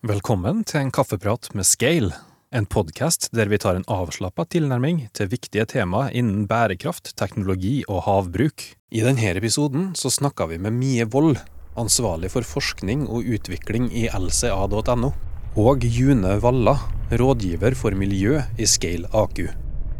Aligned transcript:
Velkommen 0.00 0.62
til 0.64 0.78
en 0.80 0.90
kaffeprat 0.96 1.50
med 1.52 1.66
Scale, 1.68 2.14
en 2.56 2.64
podkast 2.64 3.26
der 3.36 3.50
vi 3.52 3.58
tar 3.60 3.76
en 3.76 3.84
avslappa 3.84 4.46
tilnærming 4.48 5.02
til 5.12 5.28
viktige 5.28 5.66
temaer 5.68 6.16
innen 6.16 6.46
bærekraft, 6.48 7.10
teknologi 7.20 7.82
og 7.84 8.06
havbruk. 8.06 8.64
I 8.96 9.04
denne 9.04 9.34
episoden 9.36 9.90
så 9.92 10.08
snakka 10.08 10.48
vi 10.48 10.56
med 10.56 10.72
Mie 10.78 11.04
Wold, 11.12 11.36
ansvarlig 11.76 12.32
for 12.32 12.48
forskning 12.48 13.04
og 13.12 13.28
utvikling 13.28 13.92
i 13.92 14.08
lca.no, 14.08 15.12
og 15.60 15.84
June 15.84 16.32
Valla, 16.40 16.78
rådgiver 17.12 17.76
for 17.76 17.92
miljø 17.92 18.40
i 18.56 18.64
Scale 18.64 19.04
AQ. 19.12 19.50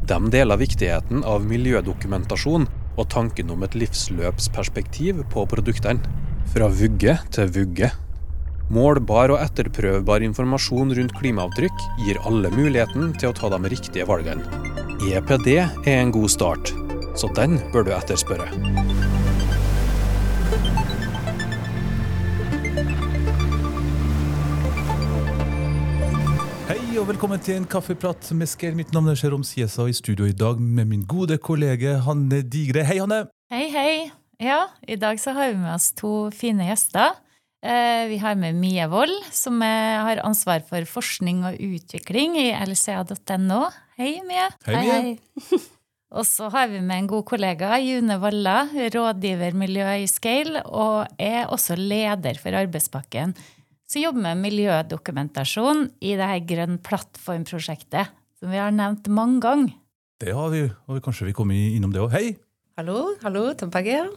De 0.08 0.22
deler 0.32 0.64
viktigheten 0.64 1.28
av 1.28 1.44
miljødokumentasjon 1.44 2.70
og 2.96 3.10
tanken 3.12 3.52
om 3.52 3.68
et 3.68 3.76
livsløpsperspektiv 3.76 5.26
på 5.28 5.44
produktene. 5.44 6.00
Fra 6.56 6.72
vugge 6.72 7.20
til 7.36 7.52
vugge. 7.52 7.92
Målbar 8.70 9.32
og 9.34 9.40
etterprøvbar 9.42 10.22
informasjon 10.22 10.94
rundt 10.94 11.14
klimaavtrykk 11.18 11.86
gir 12.04 12.20
alle 12.22 12.52
muligheten 12.54 13.10
til 13.18 13.32
å 13.32 13.34
ta 13.34 13.50
de 13.50 13.58
riktige 13.72 14.06
valgene. 14.06 14.46
EPD 15.10 15.48
er 15.58 15.96
en 15.96 16.12
god 16.14 16.30
start, 16.30 16.70
så 17.18 17.26
den 17.34 17.58
bør 17.74 17.88
du 17.88 17.96
etterspørre. 17.96 18.46
Og 27.00 27.06
velkommen 27.08 27.40
til 27.40 27.56
en 27.56 27.64
kaffeprat 27.64 28.26
med 28.36 28.44
Scale. 28.50 28.76
Mitt 28.76 28.90
navn 28.92 29.08
er 29.08 29.16
Jerome 29.16 29.46
Siesa, 29.48 29.86
og 29.86 29.88
i 29.88 29.94
studio 29.96 30.26
i 30.28 30.34
dag 30.36 30.58
med 30.60 30.84
min 30.90 31.06
gode 31.08 31.38
kollega 31.40 31.94
Hanne 32.04 32.42
Digre. 32.44 32.82
Hei, 32.84 32.98
Hanne! 33.00 33.22
Hei, 33.48 33.70
hei. 33.72 33.94
Ja, 34.36 34.66
i 34.84 34.98
dag 35.00 35.16
så 35.22 35.32
har 35.32 35.48
vi 35.48 35.62
med 35.62 35.72
oss 35.72 35.94
to 35.96 36.28
fine 36.36 36.68
gjester. 36.68 37.16
Eh, 37.60 38.08
Vi 38.08 38.16
har 38.16 38.34
med 38.40 38.54
Mie 38.56 38.86
Wold, 38.88 39.24
som 39.32 39.60
eh, 39.62 40.00
har 40.00 40.22
ansvar 40.24 40.62
for 40.68 40.86
forskning 40.88 41.44
og 41.44 41.60
utvikling 41.60 42.38
i 42.40 42.48
lca.no. 42.54 43.60
Hei, 44.00 44.20
Mie. 44.24 44.48
Hei, 44.66 44.80
Mie. 44.80 45.60
Og 46.10 46.26
så 46.26 46.48
har 46.50 46.66
vi 46.72 46.80
med 46.82 47.04
en 47.04 47.06
god 47.06 47.22
kollega, 47.28 47.76
June 47.78 48.16
Valla, 48.18 48.64
rådgiver 48.74 49.54
miljø 49.54 49.86
i 50.02 50.08
Scale, 50.10 50.64
og 50.66 51.06
er 51.22 51.44
også 51.54 51.76
leder 51.78 52.40
for 52.42 52.56
arbeidspakken 52.58 53.36
som 53.90 54.02
jobber 54.04 54.22
med 54.22 54.42
miljødokumentasjon 54.44 55.88
i 56.02 56.14
det 56.18 56.26
her 56.30 56.42
Grønn 56.46 56.76
plattform-prosjektet, 56.86 58.10
som 58.38 58.52
vi 58.52 58.60
har 58.60 58.70
nevnt 58.74 59.08
mange 59.10 59.40
ganger. 59.42 59.72
Det 60.20 60.34
har 60.36 60.50
vi, 60.52 60.64
og 60.86 61.00
kanskje 61.02 61.30
vi 61.30 61.34
kommer 61.34 61.54
innom 61.58 61.94
det 61.94 62.02
òg. 62.02 62.12
Hei! 62.14 62.36
Hallo, 62.78 63.16
hallo, 63.24 63.48
Tompage 63.58 63.96
her. 63.96 64.12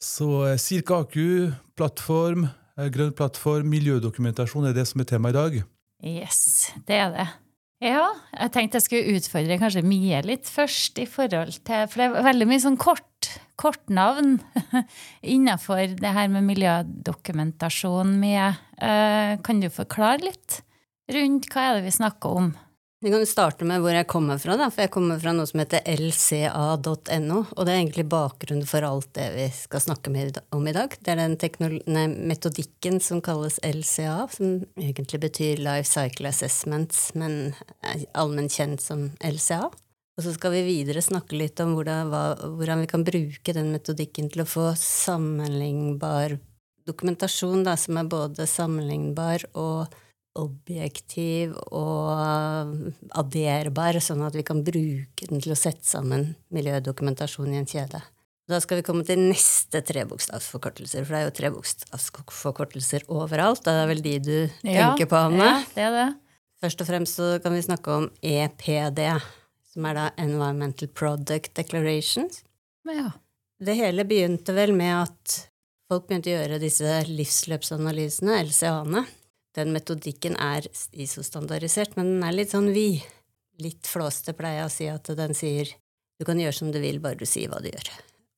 Så 0.00 0.28
Sirkaku 0.56 0.62
Cirka 0.62 1.00
AQ, 1.02 1.56
plattform, 1.76 2.44
eh, 2.44 2.54
grønn 2.94 3.12
plattform, 3.18 3.68
miljødokumentasjon 3.72 4.70
er 4.70 4.76
det 4.76 4.86
som 4.90 5.02
er 5.02 5.10
tema 5.10 5.32
i 5.32 5.36
dag. 5.36 5.60
Yes, 6.06 6.70
det 6.86 6.98
er 7.02 7.12
det. 7.14 7.28
Ja, 7.82 8.08
jeg 8.34 8.52
tenkte 8.54 8.78
jeg 8.78 8.86
skulle 8.86 9.18
utfordre 9.18 9.58
kanskje 9.60 9.84
Mie 9.86 10.18
litt 10.26 10.48
først, 10.50 10.98
i 10.98 11.06
forhold 11.06 11.60
til 11.66 11.84
For 11.86 12.00
det 12.00 12.08
er 12.08 12.26
veldig 12.26 12.48
mye 12.50 12.62
sånn 12.62 12.78
kort, 12.78 13.28
kortnavn 13.58 14.40
innenfor 15.34 15.94
det 15.98 16.14
her 16.14 16.30
med 16.32 16.46
miljødokumentasjon. 16.48 18.16
Mie, 18.18 18.48
Eh, 18.78 19.34
kan 19.42 19.58
du 19.58 19.66
forklare 19.74 20.22
litt 20.22 20.60
rundt 21.10 21.48
hva 21.50 21.64
er 21.66 21.78
det 21.78 21.88
vi 21.88 21.96
snakker 21.98 22.40
om? 22.40 22.52
Vi 23.00 23.10
kan 23.10 23.22
starte 23.30 23.62
med 23.62 23.78
hvor 23.78 23.94
jeg 23.94 24.08
kommer 24.10 24.40
fra, 24.42 24.56
da, 24.58 24.66
for 24.74 24.82
jeg 24.82 24.90
kommer 24.90 25.20
fra 25.22 25.30
noe 25.30 25.46
som 25.46 25.60
heter 25.62 25.84
lca.no, 25.86 27.36
og 27.46 27.60
det 27.62 27.70
er 27.70 27.76
egentlig 27.76 28.04
bakgrunnen 28.10 28.66
for 28.66 28.82
alt 28.82 29.12
det 29.14 29.28
vi 29.36 29.44
skal 29.54 29.84
snakke 29.84 30.10
om 30.10 30.66
i 30.66 30.74
dag. 30.74 30.96
Det 30.98 31.12
er 31.12 31.20
den 31.20 31.36
nei, 31.86 32.08
metodikken 32.10 32.98
som 32.98 33.20
kalles 33.22 33.60
LCA, 33.62 34.16
som 34.34 34.64
egentlig 34.74 35.20
betyr 35.28 35.62
Life 35.62 35.86
Cycle 35.86 36.32
Assessments, 36.32 37.12
men 37.14 37.54
er 37.86 38.02
allmenn 38.18 38.50
kjent 38.50 38.82
som 38.82 39.12
LCA. 39.22 39.68
Og 40.18 40.26
så 40.26 40.34
skal 40.34 40.56
vi 40.56 40.64
videre 40.66 40.98
snakke 40.98 41.38
litt 41.38 41.62
om 41.62 41.76
hvordan, 41.78 42.10
hva, 42.10 42.24
hvordan 42.42 42.82
vi 42.82 42.90
kan 42.90 43.06
bruke 43.06 43.54
den 43.54 43.70
metodikken 43.76 44.26
til 44.34 44.42
å 44.42 44.50
få 44.50 44.72
sammenlignbar 44.74 46.34
dokumentasjon 46.88 47.62
da, 47.62 47.78
som 47.78 48.02
er 48.02 48.10
både 48.10 48.50
sammenlignbar 48.50 49.46
og 49.54 49.94
objektiv 50.38 51.54
og 51.74 52.12
adderbar, 53.16 53.98
sånn 54.02 54.22
at 54.26 54.36
vi 54.36 54.44
kan 54.46 54.62
bruke 54.66 55.28
den 55.30 55.42
til 55.42 55.54
å 55.54 55.58
sette 55.58 55.86
sammen 55.88 56.34
miljødokumentasjon 56.54 57.54
i 57.54 57.60
en 57.62 57.68
kjede. 57.68 58.02
Da 58.48 58.62
skal 58.64 58.80
vi 58.80 58.84
komme 58.86 59.04
til 59.04 59.20
neste 59.20 59.82
trebokstavsforkortelser, 59.84 61.04
for 61.04 61.14
det 61.14 61.18
er 61.20 61.26
jo 61.26 61.34
trebokstavsforkortelser 61.36 63.04
overalt. 63.12 63.60
Det 63.66 63.74
er 63.76 63.90
vel 63.90 64.00
de 64.04 64.14
du 64.24 64.36
tenker 64.62 65.10
på, 65.10 65.20
Anne? 65.28 65.50
Ja, 65.50 65.58
det 65.74 65.84
er 65.84 65.96
det. 65.96 66.08
Først 66.64 66.80
og 66.82 66.88
fremst 66.88 67.18
så 67.20 67.26
kan 67.44 67.52
vi 67.54 67.66
snakke 67.66 67.92
om 67.92 68.08
EPD, 68.24 69.02
som 69.68 69.84
er 69.90 69.98
da 69.98 70.06
Environmental 70.18 70.88
Product 70.88 71.52
Declarations. 71.60 72.40
Ja. 72.88 73.12
Det 73.60 73.76
hele 73.76 74.06
begynte 74.08 74.54
vel 74.56 74.72
med 74.74 74.94
at 74.96 75.36
folk 75.90 76.08
begynte 76.08 76.32
å 76.32 76.38
gjøre 76.38 76.60
disse 76.62 77.02
livsløpsanalysene, 77.10 78.40
LCA-ene. 78.48 79.04
Den 79.58 79.74
metodikken 79.74 80.36
er 80.38 80.66
ISO-standardisert, 80.94 81.96
men 81.98 82.14
den 82.14 82.26
er 82.26 82.36
litt 82.36 82.54
sånn 82.54 82.70
vid. 82.74 83.02
Litt 83.58 83.90
flåste, 83.90 84.36
pleier 84.38 84.62
jeg 84.62 84.68
å 84.68 84.74
si, 84.74 84.90
at 84.92 85.10
den 85.18 85.34
sier 85.34 85.72
du 86.18 86.26
kan 86.26 86.38
gjøre 86.38 86.54
som 86.54 86.70
du 86.74 86.78
vil, 86.82 87.00
bare 87.02 87.18
du 87.18 87.26
sier 87.26 87.50
hva 87.50 87.58
du 87.62 87.70
gjør. 87.70 87.90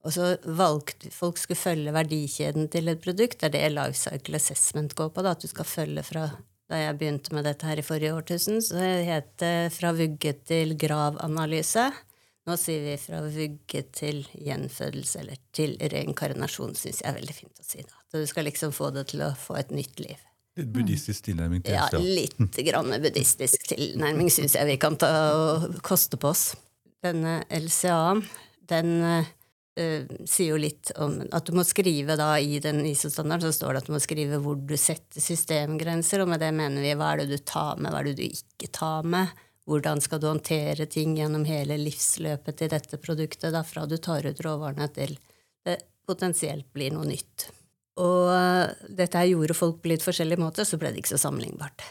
Og 0.05 0.15
så 0.17 0.31
valgte 0.57 1.11
folk 1.13 1.37
skulle 1.41 1.61
følge 1.61 1.93
verdikjeden 1.93 2.71
til 2.73 2.89
et 2.89 3.03
produkt. 3.05 3.41
Det 3.41 3.51
er 3.51 3.57
det 3.57 3.75
Life 3.75 3.99
Cycle 4.01 4.41
Assessment 4.41 4.97
går 4.97 5.11
på, 5.13 5.25
da, 5.25 5.35
at 5.37 5.45
du 5.45 5.51
skal 5.51 5.69
følge 5.69 6.05
fra 6.07 6.31
da 6.71 6.79
jeg 6.79 6.99
begynte 7.01 7.35
med 7.35 7.49
dette 7.49 7.67
her 7.67 7.81
i 7.83 7.85
forrige 7.85 8.15
årtusen, 8.15 8.61
så 8.63 8.79
het 8.79 9.33
det 9.43 9.73
fra 9.75 9.91
vugge 9.97 10.37
til 10.47 10.77
grav-analyse. 10.79 11.89
Nå 12.47 12.57
sier 12.57 12.85
vi 12.85 12.97
fra 13.03 13.25
vugge 13.27 13.83
til 13.91 14.23
gjenfødelse, 14.39 15.25
eller 15.25 15.41
til 15.57 15.75
reinkarnasjon, 15.83 16.77
syns 16.79 17.03
jeg 17.03 17.11
er 17.11 17.19
veldig 17.19 17.37
fint 17.37 17.59
å 17.59 17.67
si. 17.67 17.83
da. 17.83 17.99
Så 18.07 18.23
du 18.23 18.31
skal 18.31 18.47
liksom 18.47 18.73
få 18.77 18.93
det 18.95 19.09
til 19.11 19.27
å 19.27 19.35
få 19.35 19.59
et 19.59 19.75
nytt 19.75 19.99
liv. 19.99 20.30
Litt 20.59 20.71
buddhistisk 20.75 21.29
tilnærming 21.29 21.63
til 21.63 21.77
Ja, 21.77 21.87
litt 21.95 22.57
grann 22.67 22.91
buddhistisk 23.03 23.69
tilnærming 23.71 24.31
syns 24.35 24.57
jeg 24.59 24.67
vi 24.67 24.79
kan 24.83 24.97
ta 24.99 25.11
og 25.37 25.77
koste 25.87 26.19
på 26.21 26.33
oss. 26.33 26.51
Denne 27.05 27.41
LCA-en, 27.55 28.25
den 28.69 28.91
uh, 29.07 29.29
sier 30.27 30.51
jo 30.51 30.59
litt 30.61 30.91
om 31.01 31.21
at 31.31 31.47
du 31.47 31.55
må 31.57 31.65
skrive 31.65 32.17
da 32.19 32.33
i 32.43 32.59
den 32.63 32.83
ISO-standarden, 32.91 33.47
så 33.47 33.61
står 33.61 33.73
det 33.73 33.85
at 33.85 33.91
du 33.91 33.95
må 33.95 34.03
skrive 34.03 34.41
hvor 34.43 34.59
du 34.59 34.75
setter 34.77 35.23
systemgrenser, 35.23 36.25
og 36.25 36.33
med 36.33 36.43
det 36.43 36.51
mener 36.57 36.83
vi 36.85 36.97
hva 36.99 37.15
er 37.15 37.23
det 37.23 37.31
du 37.31 37.47
tar 37.47 37.79
med, 37.79 37.93
hva 37.95 38.03
er 38.03 38.11
det 38.11 38.19
du 38.19 38.27
ikke 38.27 38.73
tar 38.75 39.07
med, 39.07 39.31
hvordan 39.71 40.03
skal 40.03 40.21
du 40.21 40.29
håndtere 40.33 40.89
ting 40.91 41.15
gjennom 41.19 41.47
hele 41.47 41.79
livsløpet 41.79 42.59
til 42.59 42.73
dette 42.75 42.99
produktet, 42.99 43.53
da 43.55 43.63
fra 43.65 43.87
du 43.87 43.97
tar 44.03 44.27
ut 44.27 44.45
råvarene 44.45 44.91
til 44.99 45.15
det 45.65 45.79
potensielt 46.11 46.67
blir 46.75 46.91
noe 46.97 47.07
nytt. 47.07 47.49
Og 48.01 48.93
dette 48.97 49.21
her 49.21 49.33
gjorde 49.33 49.57
folk 49.57 49.81
på 49.83 49.93
litt 49.93 50.05
forskjellige 50.05 50.41
måter, 50.41 50.65
så 50.65 50.79
ble 50.81 50.93
det 50.93 51.03
ikke 51.03 51.15
så 51.15 51.25
sammenlignbart. 51.27 51.85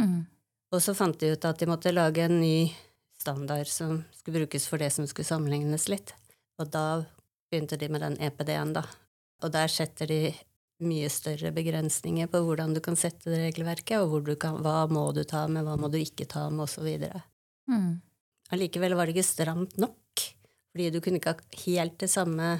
Mm. 0.00 0.26
Og 0.74 0.82
så 0.82 0.92
fant 0.96 1.16
de 1.20 1.32
ut 1.32 1.46
at 1.48 1.60
de 1.62 1.68
måtte 1.70 1.94
lage 1.94 2.26
en 2.26 2.40
ny 2.40 2.68
standard 3.16 3.70
som 3.70 4.02
skulle 4.14 4.42
brukes 4.42 4.66
for 4.68 4.82
det 4.82 4.90
som 4.92 5.06
skulle 5.08 5.28
sammenlignes 5.28 5.88
litt. 5.88 6.12
Og 6.60 6.68
da 6.72 7.04
begynte 7.50 7.78
de 7.80 7.88
med 7.92 8.04
den 8.04 8.18
EPD-en, 8.22 8.74
da. 8.76 8.84
Og 9.44 9.52
der 9.54 9.70
setter 9.72 10.10
de 10.10 10.20
mye 10.84 11.08
større 11.12 11.52
begrensninger 11.56 12.28
på 12.28 12.42
hvordan 12.44 12.74
du 12.76 12.82
kan 12.84 12.98
sette 13.00 13.30
det 13.30 13.40
regelverket, 13.46 13.96
og 14.02 14.10
hvor 14.10 14.24
du 14.26 14.34
kan, 14.40 14.58
hva 14.64 14.84
må 14.92 15.08
du 15.16 15.22
ta 15.28 15.46
med, 15.48 15.64
hva 15.64 15.78
må 15.80 15.88
du 15.92 15.98
ikke 16.00 16.28
ta 16.28 16.48
med, 16.50 16.66
osv. 16.66 17.06
Mm. 17.70 18.02
Allikevel 18.52 18.96
var 18.96 19.08
det 19.08 19.16
ikke 19.16 19.30
stramt 19.30 19.78
nok, 19.80 20.26
fordi 20.72 20.90
du 20.92 21.00
kunne 21.00 21.20
ikke 21.20 21.32
ha 21.32 21.62
helt 21.64 21.96
det 22.02 22.10
samme 22.12 22.50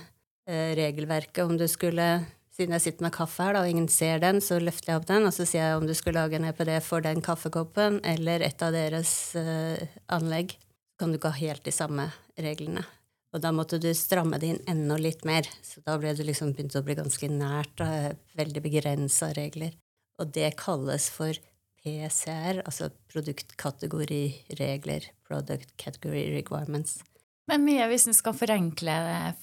eh, 0.49 0.73
regelverket 0.79 1.45
om 1.45 1.59
du 1.61 1.67
skulle 1.71 2.09
siden 2.57 2.73
jeg 2.77 2.87
sitter 2.87 3.05
med 3.05 3.13
kaffe 3.13 3.45
her, 3.45 3.53
da, 3.57 3.63
og 3.65 3.71
ingen 3.71 3.89
ser 3.93 4.21
den, 4.23 4.41
så 4.41 4.57
løfter 4.63 4.93
jeg 4.93 5.01
opp 5.01 5.09
den, 5.11 5.29
og 5.29 5.35
så 5.37 5.45
sier 5.45 5.63
jeg 5.69 5.77
om 5.77 5.87
du 5.89 5.93
skulle 5.97 6.23
lage 6.23 6.39
en 6.39 6.49
EPD 6.49 6.73
for 6.85 7.05
den 7.05 7.21
kaffekoppen 7.25 8.01
eller 8.09 8.41
et 8.47 8.63
av 8.65 8.73
deres 8.73 9.13
uh, 9.37 9.77
anlegg, 10.17 10.57
kan 10.97 11.13
du 11.13 11.19
ikke 11.19 11.35
ha 11.35 11.43
helt 11.43 11.67
de 11.67 11.75
samme 11.77 12.09
reglene. 12.41 12.85
Og 13.37 13.43
da 13.45 13.51
måtte 13.53 13.77
du 13.83 13.91
stramme 13.93 14.39
det 14.41 14.49
inn 14.49 14.63
enda 14.73 14.97
litt 14.97 15.27
mer. 15.29 15.45
Så 15.61 15.83
da 15.85 15.99
ble 16.01 16.15
det 16.17 16.25
liksom 16.25 16.55
begynt 16.57 16.79
å 16.79 16.85
bli 16.87 16.95
ganske 16.97 17.29
nært, 17.29 17.75
da, 17.83 18.17
veldig 18.39 18.63
begrensa 18.65 19.29
regler. 19.37 19.77
Og 20.17 20.33
det 20.33 20.57
kalles 20.57 21.11
for 21.13 21.37
PCR, 21.85 22.63
altså 22.65 22.89
produktkategoriregler. 23.13 25.11
Product 25.27 25.69
Category 25.77 26.31
Requirements. 26.33 27.03
Men 27.51 27.65
mye 27.67 27.87
hvis 27.91 28.07
en 28.09 28.17
skal 28.17 28.35
forenkle 28.39 28.95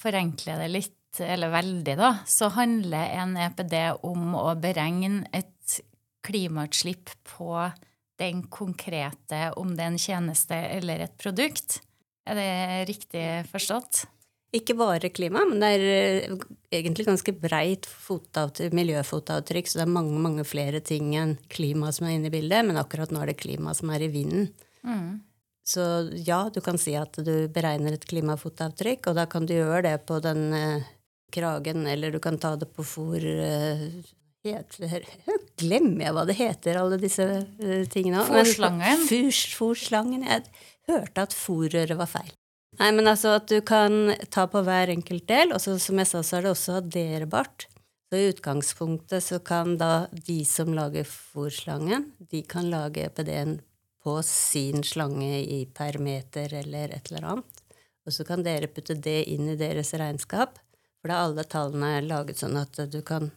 forenkle 0.02 0.58
det 0.64 0.70
litt, 0.72 0.96
eller 1.22 1.52
veldig, 1.54 1.96
da, 2.00 2.12
så 2.26 2.50
handler 2.56 3.14
en 3.20 3.36
EPD 3.38 3.76
om 4.08 4.34
å 4.40 4.48
beregne 4.60 5.26
et 5.36 5.80
klimautslipp 6.24 7.12
på 7.28 7.54
den 8.22 8.44
konkrete, 8.54 9.52
om 9.60 9.76
det 9.76 9.84
er 9.84 9.92
en 9.92 10.02
tjeneste 10.02 10.58
eller 10.78 11.04
et 11.06 11.16
produkt. 11.20 11.82
Er 12.30 12.40
det 12.40 12.52
riktig 12.90 13.26
forstått? 13.52 14.06
Ikke 14.54 14.76
bare 14.78 15.10
klima, 15.10 15.42
men 15.50 15.58
det 15.64 15.70
er 15.74 16.36
egentlig 16.70 17.08
ganske 17.08 17.34
breit 17.42 17.88
miljøfotavtrykk, 18.78 19.70
så 19.70 19.80
det 19.80 19.86
er 19.88 19.96
mange 19.96 20.20
mange 20.22 20.46
flere 20.46 20.80
ting 20.86 21.16
enn 21.18 21.36
klima 21.50 21.90
som 21.92 22.06
er 22.06 22.20
inne 22.20 22.30
i 22.30 22.36
bildet, 22.36 22.62
men 22.68 22.78
akkurat 22.78 23.12
nå 23.12 23.24
er 23.24 23.34
det 23.34 23.42
klima 23.42 23.74
som 23.74 23.90
er 23.90 24.06
i 24.06 24.12
vinden. 24.14 24.52
Mm. 24.86 25.24
Så 25.66 25.84
ja, 26.28 26.44
du 26.54 26.60
kan 26.62 26.78
si 26.78 26.94
at 27.00 27.18
du 27.24 27.48
beregner 27.54 27.96
et 27.96 28.06
klimafotavtrykk, 28.06 29.10
og 29.10 29.18
da 29.18 29.26
kan 29.32 29.48
du 29.50 29.56
gjøre 29.56 29.88
det 29.88 29.96
på 30.06 30.20
den 30.22 30.46
eh, 30.54 30.93
kragen, 31.34 31.88
eller 31.90 32.14
du 32.14 32.20
kan 32.24 32.38
ta 32.42 32.56
det 32.60 32.70
på 32.76 32.86
fòr 32.86 33.26
eh, 33.26 33.88
Glemmer 34.44 36.04
jeg 36.04 36.14
hva 36.18 36.24
det 36.28 36.36
heter, 36.36 36.76
alle 36.76 36.98
disse 37.00 37.24
uh, 37.24 37.84
tingene? 37.88 38.26
Fòrslangen? 38.28 39.06
Fòrslangen. 39.56 40.26
Jeg 40.28 40.44
hørte 40.90 41.24
at 41.30 41.36
fòrrøret 41.38 41.96
var 41.96 42.10
feil. 42.12 42.34
Nei, 42.82 42.90
men 42.98 43.08
altså 43.08 43.38
at 43.38 43.48
du 43.48 43.62
kan 43.64 44.12
ta 44.34 44.48
på 44.52 44.64
hver 44.66 44.92
enkelt 44.92 45.28
del, 45.30 45.54
og 45.56 45.62
så, 45.64 45.78
som 45.80 46.02
jeg 46.02 46.10
sa, 46.10 46.24
så 46.26 46.40
er 46.40 46.48
det 46.48 46.52
også 46.58 46.78
adderbart. 46.82 47.68
Så 48.10 48.20
i 48.20 48.30
utgangspunktet 48.34 49.24
så 49.26 49.40
kan 49.46 49.78
da 49.80 50.08
de 50.12 50.42
som 50.46 50.74
lager 50.76 51.08
fòrslangen, 51.08 52.10
de 52.20 52.44
kan 52.44 52.68
lage 52.74 53.06
EPD-en 53.08 53.62
på 54.04 54.18
sin 54.28 54.84
slange 54.84 55.40
i 55.40 55.64
per 55.66 56.02
meter 56.04 56.52
eller 56.60 56.92
et 56.98 57.12
eller 57.12 57.30
annet. 57.32 57.62
Og 58.04 58.12
så 58.12 58.26
kan 58.28 58.44
dere 58.44 58.68
putte 58.68 58.98
det 59.00 59.22
inn 59.32 59.48
i 59.54 59.60
deres 59.60 59.94
regnskap, 59.96 60.60
for 61.04 61.12
da 61.12 61.20
alle 61.26 61.44
tallene 61.44 61.98
er 61.98 62.06
laget 62.08 62.40
sånn 62.40 62.56
at 62.56 62.78
du 62.88 63.02
kan 63.04 63.28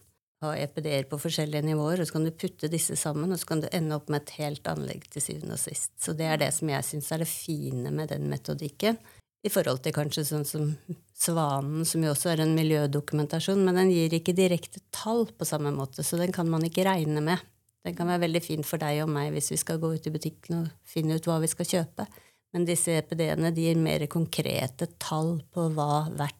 ha 0.45 0.53
EPD-er 0.55 1.07
på 1.09 1.17
forskjellige 1.19 1.65
nivåer, 1.65 1.99
og 1.99 2.07
så 2.07 2.15
kan 2.15 2.27
du 2.27 2.31
putte 2.31 2.69
disse 2.71 2.95
sammen, 2.95 3.33
og 3.33 3.41
så 3.41 3.49
kan 3.49 3.63
du 3.63 3.67
ende 3.75 3.97
opp 3.97 4.07
med 4.13 4.23
et 4.23 4.35
helt 4.37 4.69
anlegg 4.71 5.03
til 5.11 5.25
syvende 5.25 5.57
og 5.57 5.59
sist. 5.59 5.91
Så 5.99 6.13
det 6.15 6.29
er 6.29 6.39
det 6.39 6.51
som 6.55 6.71
jeg 6.71 6.85
syns 6.85 7.09
er 7.11 7.23
det 7.25 7.27
fine 7.27 7.91
med 7.91 8.13
den 8.13 8.29
metodikken, 8.31 8.99
i 9.45 9.51
forhold 9.51 9.83
til 9.83 9.93
kanskje 9.95 10.23
sånn 10.27 10.47
som 10.47 10.71
Svanen, 11.17 11.83
som 11.89 12.03
jo 12.05 12.13
også 12.13 12.31
er 12.31 12.45
en 12.45 12.55
miljødokumentasjon, 12.55 13.65
men 13.65 13.77
den 13.81 13.91
gir 13.91 14.15
ikke 14.15 14.35
direkte 14.37 14.79
tall 14.93 15.25
på 15.27 15.47
samme 15.49 15.73
måte, 15.75 16.05
så 16.05 16.19
den 16.21 16.31
kan 16.35 16.47
man 16.49 16.63
ikke 16.67 16.87
regne 16.87 17.23
med. 17.25 17.43
Den 17.83 17.95
kan 17.97 18.09
være 18.09 18.25
veldig 18.27 18.43
fin 18.45 18.65
for 18.67 18.79
deg 18.81 19.03
og 19.03 19.11
meg 19.11 19.31
hvis 19.35 19.51
vi 19.53 19.59
skal 19.59 19.79
gå 19.81 19.91
ut 19.95 20.07
i 20.07 20.13
butikken 20.13 20.61
og 20.61 20.71
finne 20.87 21.17
ut 21.17 21.27
hva 21.27 21.39
vi 21.43 21.49
skal 21.51 21.69
kjøpe, 21.69 22.07
men 22.53 22.67
disse 22.69 22.95
EPD-ene 23.01 23.51
gir 23.55 23.79
mer 23.81 24.05
konkrete 24.11 24.91
tall 25.01 25.39
på 25.53 25.67
hva 25.75 26.07
hvert 26.13 26.37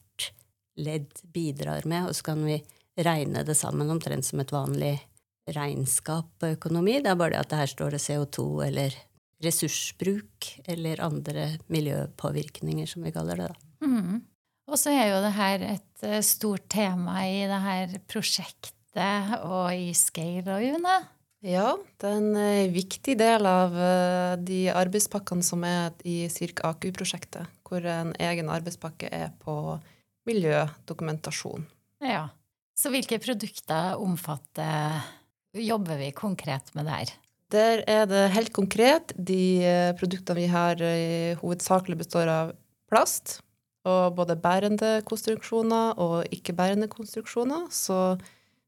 ledd 0.77 1.21
bidrar 1.33 1.85
med, 1.89 2.09
og 2.09 2.17
så 2.17 2.31
kan 2.31 2.45
vi 2.45 2.61
regne 2.97 3.43
det 3.45 3.57
sammen 3.57 3.89
omtrent 3.93 4.25
som 4.25 4.41
et 4.41 4.53
vanlig 4.53 4.95
regnskap 5.53 6.29
på 6.41 6.53
økonomi. 6.57 6.97
Det 7.01 7.11
er 7.11 7.19
bare 7.19 7.35
det 7.35 7.43
at 7.45 7.59
her 7.61 7.71
står 7.71 7.95
det 7.95 8.03
CO2 8.03 8.47
eller 8.67 8.95
ressursbruk 9.43 10.49
eller 10.65 11.03
andre 11.05 11.51
miljøpåvirkninger, 11.71 12.89
som 12.89 13.05
vi 13.05 13.13
kaller 13.15 13.39
det. 13.39 13.51
da. 13.51 13.87
Mm. 13.87 14.23
Og 14.67 14.79
så 14.79 14.91
er 14.91 15.11
jo 15.13 15.19
det 15.23 15.35
her 15.37 15.67
et 15.75 16.07
eh, 16.07 16.23
stort 16.25 16.65
tema 16.73 17.21
i 17.27 17.45
det 17.47 17.59
her 17.63 17.93
prosjektet 18.09 19.37
og 19.45 19.69
i 19.71 19.93
Scale 19.95 20.57
og 20.57 20.65
Une. 20.75 20.97
Ja, 21.45 21.75
det 22.01 22.09
er 22.09 22.17
en 22.17 22.39
eh, 22.41 22.71
viktig 22.73 23.15
del 23.19 23.47
av 23.47 23.77
eh, 23.77 24.33
de 24.41 24.65
arbeidspakkene 24.73 25.45
som 25.45 25.63
er 25.67 25.93
i 26.03 26.25
Sirk 26.33 26.63
AKU-prosjektet, 26.67 27.47
hvor 27.67 27.85
en 27.85 28.11
egen 28.19 28.49
arbeidspakke 28.51 29.11
er 29.13 29.29
på 29.43 29.77
miljødokumentasjon. 30.27 31.65
Ja. 32.05 32.27
Så 32.77 32.91
hvilke 32.93 33.17
produkter 33.21 33.97
omfatter 33.97 34.99
Jobber 35.57 35.97
vi 35.97 36.11
konkret 36.13 36.69
med 36.75 36.85
der? 36.85 37.11
Der 37.49 37.81
er 37.87 38.05
det 38.05 38.27
helt 38.35 38.51
konkret. 38.53 39.13
De 39.15 39.63
eh, 39.63 39.93
produktene 39.97 40.41
vi 40.41 40.47
har 40.51 40.81
eh, 40.83 41.39
hovedsakelig 41.39 41.97
består 42.03 42.29
av 42.29 42.51
plast. 42.91 43.39
Og 43.87 44.17
både 44.17 44.35
bærende 44.35 44.97
konstruksjoner 45.07 45.95
og 46.03 46.27
ikke-bærende 46.35 46.89
konstruksjoner. 46.91 47.69
Så 47.71 48.17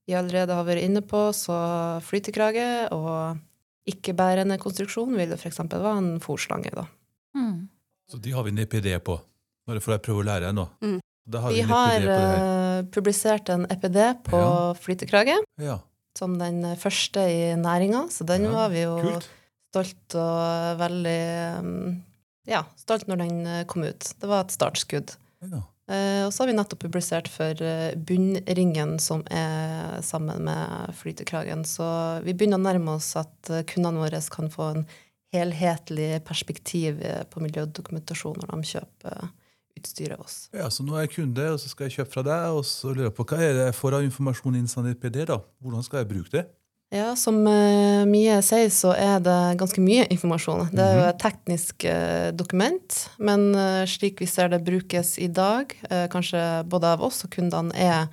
vi 0.07 0.15
allerede 0.15 0.55
har 0.55 0.65
vært 0.65 0.85
inne 0.87 1.03
på, 1.05 1.27
så 1.35 1.59
flytekrage 2.07 2.87
og 2.95 3.37
ikke-bærende 3.89 4.57
konstruksjon 4.61 5.11
vil 5.17 5.35
f.eks. 5.35 5.59
være 5.67 5.97
en 5.97 6.09
fòrslange. 6.23 6.71
Mm. 7.35 7.67
Så 8.09 8.17
de 8.23 8.31
har 8.31 8.47
vi 8.47 8.55
en 8.55 8.63
EPD 8.63 8.93
på. 9.03 9.19
Bare 9.67 9.83
for 9.83 9.93
å 9.93 10.01
prøve 10.01 10.23
å 10.23 10.29
lære 10.31 10.53
nå. 10.55 10.65
Mm. 10.81 10.97
Har 11.37 11.49
vi, 11.53 11.61
vi 11.61 11.67
har 11.69 12.05
uh, 12.09 12.85
publisert 12.89 13.49
en 13.53 13.65
EPD 13.69 13.99
på 14.25 14.39
ja. 14.39 14.73
flytekrage. 14.73 15.37
Ja. 15.61 15.79
Som 16.17 16.39
den 16.39 16.63
første 16.79 17.21
i 17.21 17.55
næringa, 17.55 18.07
så 18.11 18.25
den 18.27 18.47
ja. 18.47 18.53
var 18.55 18.71
vi 18.73 18.81
jo 18.81 18.95
Kult. 19.03 19.27
stolt 19.69 20.15
og 20.19 20.79
veldig 20.81 21.19
um, 21.61 21.73
Ja, 22.49 22.63
stolt 22.81 23.05
når 23.07 23.21
den 23.21 23.35
eh, 23.45 23.65
kom 23.69 23.85
ut. 23.85 24.07
Det 24.17 24.29
var 24.29 24.47
et 24.47 24.55
startskudd. 24.55 25.13
Ja. 25.45 25.61
Uh, 25.89 26.25
og 26.25 26.33
så 26.33 26.43
har 26.43 26.49
vi 26.49 26.55
nettopp 26.57 26.81
publisert 26.81 27.29
for 27.29 27.61
bunnringen, 28.09 28.97
som 29.01 29.21
er 29.29 30.01
sammen 30.05 30.49
med 30.49 30.97
flytekragen. 30.97 31.61
Så 31.65 31.85
vi 32.25 32.33
begynner 32.33 32.57
å 32.57 32.65
nærme 32.65 32.97
oss 32.97 33.13
at 33.21 33.53
kundene 33.69 34.01
våre 34.01 34.21
kan 34.33 34.49
få 34.53 34.71
en 34.73 34.87
helhetlig 35.33 36.23
perspektiv 36.25 37.03
på 37.29 37.41
miljødokumentasjon 37.43 38.41
når 38.41 38.55
de 38.55 38.71
kjøper 38.71 39.29
utstyre 39.79 40.19
oss. 40.21 40.37
Ja, 40.53 40.69
Så 40.69 40.85
nå 40.85 40.95
er 40.95 41.07
jeg 41.07 41.15
kunde, 41.15 41.49
og 41.55 41.59
så 41.63 41.71
skal 41.71 41.89
jeg 41.89 41.99
kjøpe 41.99 42.17
fra 42.19 42.27
deg, 42.27 42.59
og 42.59 42.63
så 42.67 42.93
lurer 42.93 43.09
jeg 43.09 43.17
på 43.17 43.25
hva 43.31 43.41
er 43.41 43.57
det 43.57 43.67
jeg 43.71 43.79
får 43.79 43.99
av 43.99 44.07
informasjon 44.11 44.59
innen 44.59 44.95
PD, 44.99 45.25
da? 45.31 45.41
Hvordan 45.63 45.85
skal 45.87 46.03
jeg 46.03 46.11
bruke 46.13 46.35
det? 46.37 46.45
Ja, 46.89 47.13
Som 47.15 47.43
uh, 47.45 48.05
Mie 48.09 48.39
sier, 48.41 48.69
så 48.73 48.95
er 48.97 49.19
det 49.21 49.37
ganske 49.61 49.81
mye 49.83 50.07
informasjon. 50.09 50.71
Det 50.73 50.81
er 50.81 50.95
jo 50.97 51.03
et 51.05 51.19
teknisk 51.21 51.85
uh, 51.85 52.29
dokument, 52.33 52.95
men 53.21 53.51
uh, 53.53 53.83
slik 53.89 54.23
vi 54.23 54.29
ser 54.29 54.49
det 54.49 54.63
brukes 54.65 55.17
i 55.21 55.29
dag, 55.29 55.75
kanskje 56.09 56.41
både 56.69 56.95
av 56.95 57.05
oss 57.05 57.21
og 57.27 57.33
kundene, 57.35 57.75
er 57.77 58.09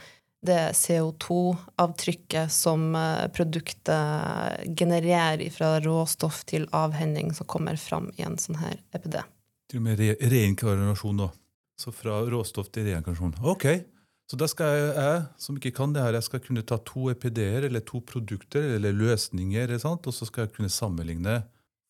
det 0.47 0.77
CO2-avtrykket 0.79 2.53
som 2.53 2.93
produktet 3.35 4.69
genererer 4.79 5.49
fra 5.51 5.73
råstoff 5.83 6.45
til 6.47 6.69
avhending, 6.77 7.33
som 7.35 7.49
kommer 7.51 7.81
fram 7.81 8.13
i 8.21 8.27
en 8.29 8.37
sånn 8.39 8.61
her 8.61 8.77
EPD. 8.95 9.17
Til 9.73 9.81
og 9.81 9.87
med 9.89 9.99
re 9.99 10.13
reinkarnasjon, 10.21 11.25
da. 11.25 11.33
Så 11.77 11.93
fra 11.93 12.23
råstoff 12.31 12.71
til 12.73 12.89
reinkarnasjon. 12.89 13.37
Ok. 13.45 13.67
Så 14.27 14.39
da 14.41 14.49
skal 14.51 14.73
jeg, 14.75 14.87
jeg, 14.97 15.19
som 15.39 15.59
ikke 15.59 15.75
kan 15.77 15.93
det 15.95 16.03
her, 16.03 16.17
jeg 16.19 16.27
skal 16.27 16.43
kunne 16.43 16.65
ta 16.67 16.81
to 16.83 17.11
EPD-er 17.13 17.69
eller 17.69 17.85
to 17.87 18.01
produkter 18.03 18.73
eller 18.75 18.97
løsninger, 18.97 19.77
og 19.77 20.09
så 20.11 20.27
skal 20.27 20.47
jeg 20.47 20.55
kunne 20.57 20.73
sammenligne 20.73 21.45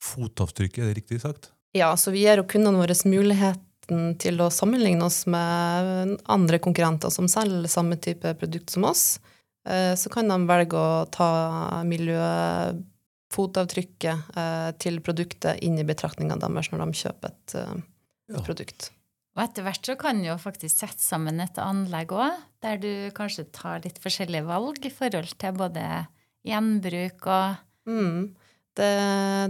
fotavtrykket. 0.04 0.82
Er 0.82 0.90
det 0.90 0.98
riktig 0.98 1.22
sagt? 1.22 1.48
Ja, 1.76 1.94
så 1.96 2.12
vi 2.12 2.24
gir 2.24 2.40
jo 2.40 2.48
kundene 2.48 2.82
våre 2.82 2.96
muligheten 3.08 4.18
til 4.20 4.42
å 4.42 4.50
sammenligne 4.52 5.06
oss 5.06 5.22
med 5.30 6.18
andre 6.32 6.58
konkurrenter 6.60 7.12
som 7.14 7.28
selger 7.30 7.70
samme 7.70 7.96
type 8.02 8.34
produkt 8.40 8.74
som 8.74 8.84
oss. 8.88 9.04
Eh, 9.68 9.94
så 9.98 10.10
kan 10.12 10.28
de 10.28 10.46
velge 10.48 10.76
å 10.78 11.06
ta 11.12 11.82
miljøfotavtrykket 11.88 14.16
eh, 14.36 14.70
til 14.82 15.00
produktet 15.04 15.58
inn 15.66 15.78
i 15.80 15.88
betraktninga 15.88 16.36
deres 16.42 16.70
når 16.72 16.78
de 16.84 16.88
kjøper 17.00 17.28
et 17.32 17.50
eh, 17.62 17.76
ja. 18.34 18.40
produkt. 18.46 18.80
Og 19.36 19.42
etter 19.44 19.66
hvert 19.66 19.84
så 19.84 19.94
kan 20.00 20.22
du 20.22 20.30
jo 20.30 20.38
faktisk 20.40 20.80
sette 20.80 21.02
sammen 21.04 21.42
et 21.44 21.58
anlegg 21.60 22.14
òg, 22.16 22.36
der 22.64 22.80
du 22.80 22.90
kanskje 23.16 23.44
tar 23.52 23.82
litt 23.84 24.00
forskjellige 24.00 24.48
valg 24.48 24.80
i 24.88 24.92
forhold 24.92 25.34
til 25.36 25.56
både 25.58 25.84
gjenbruk 26.46 27.26
og 27.28 27.90
mm. 27.90 28.20
det, 28.78 28.90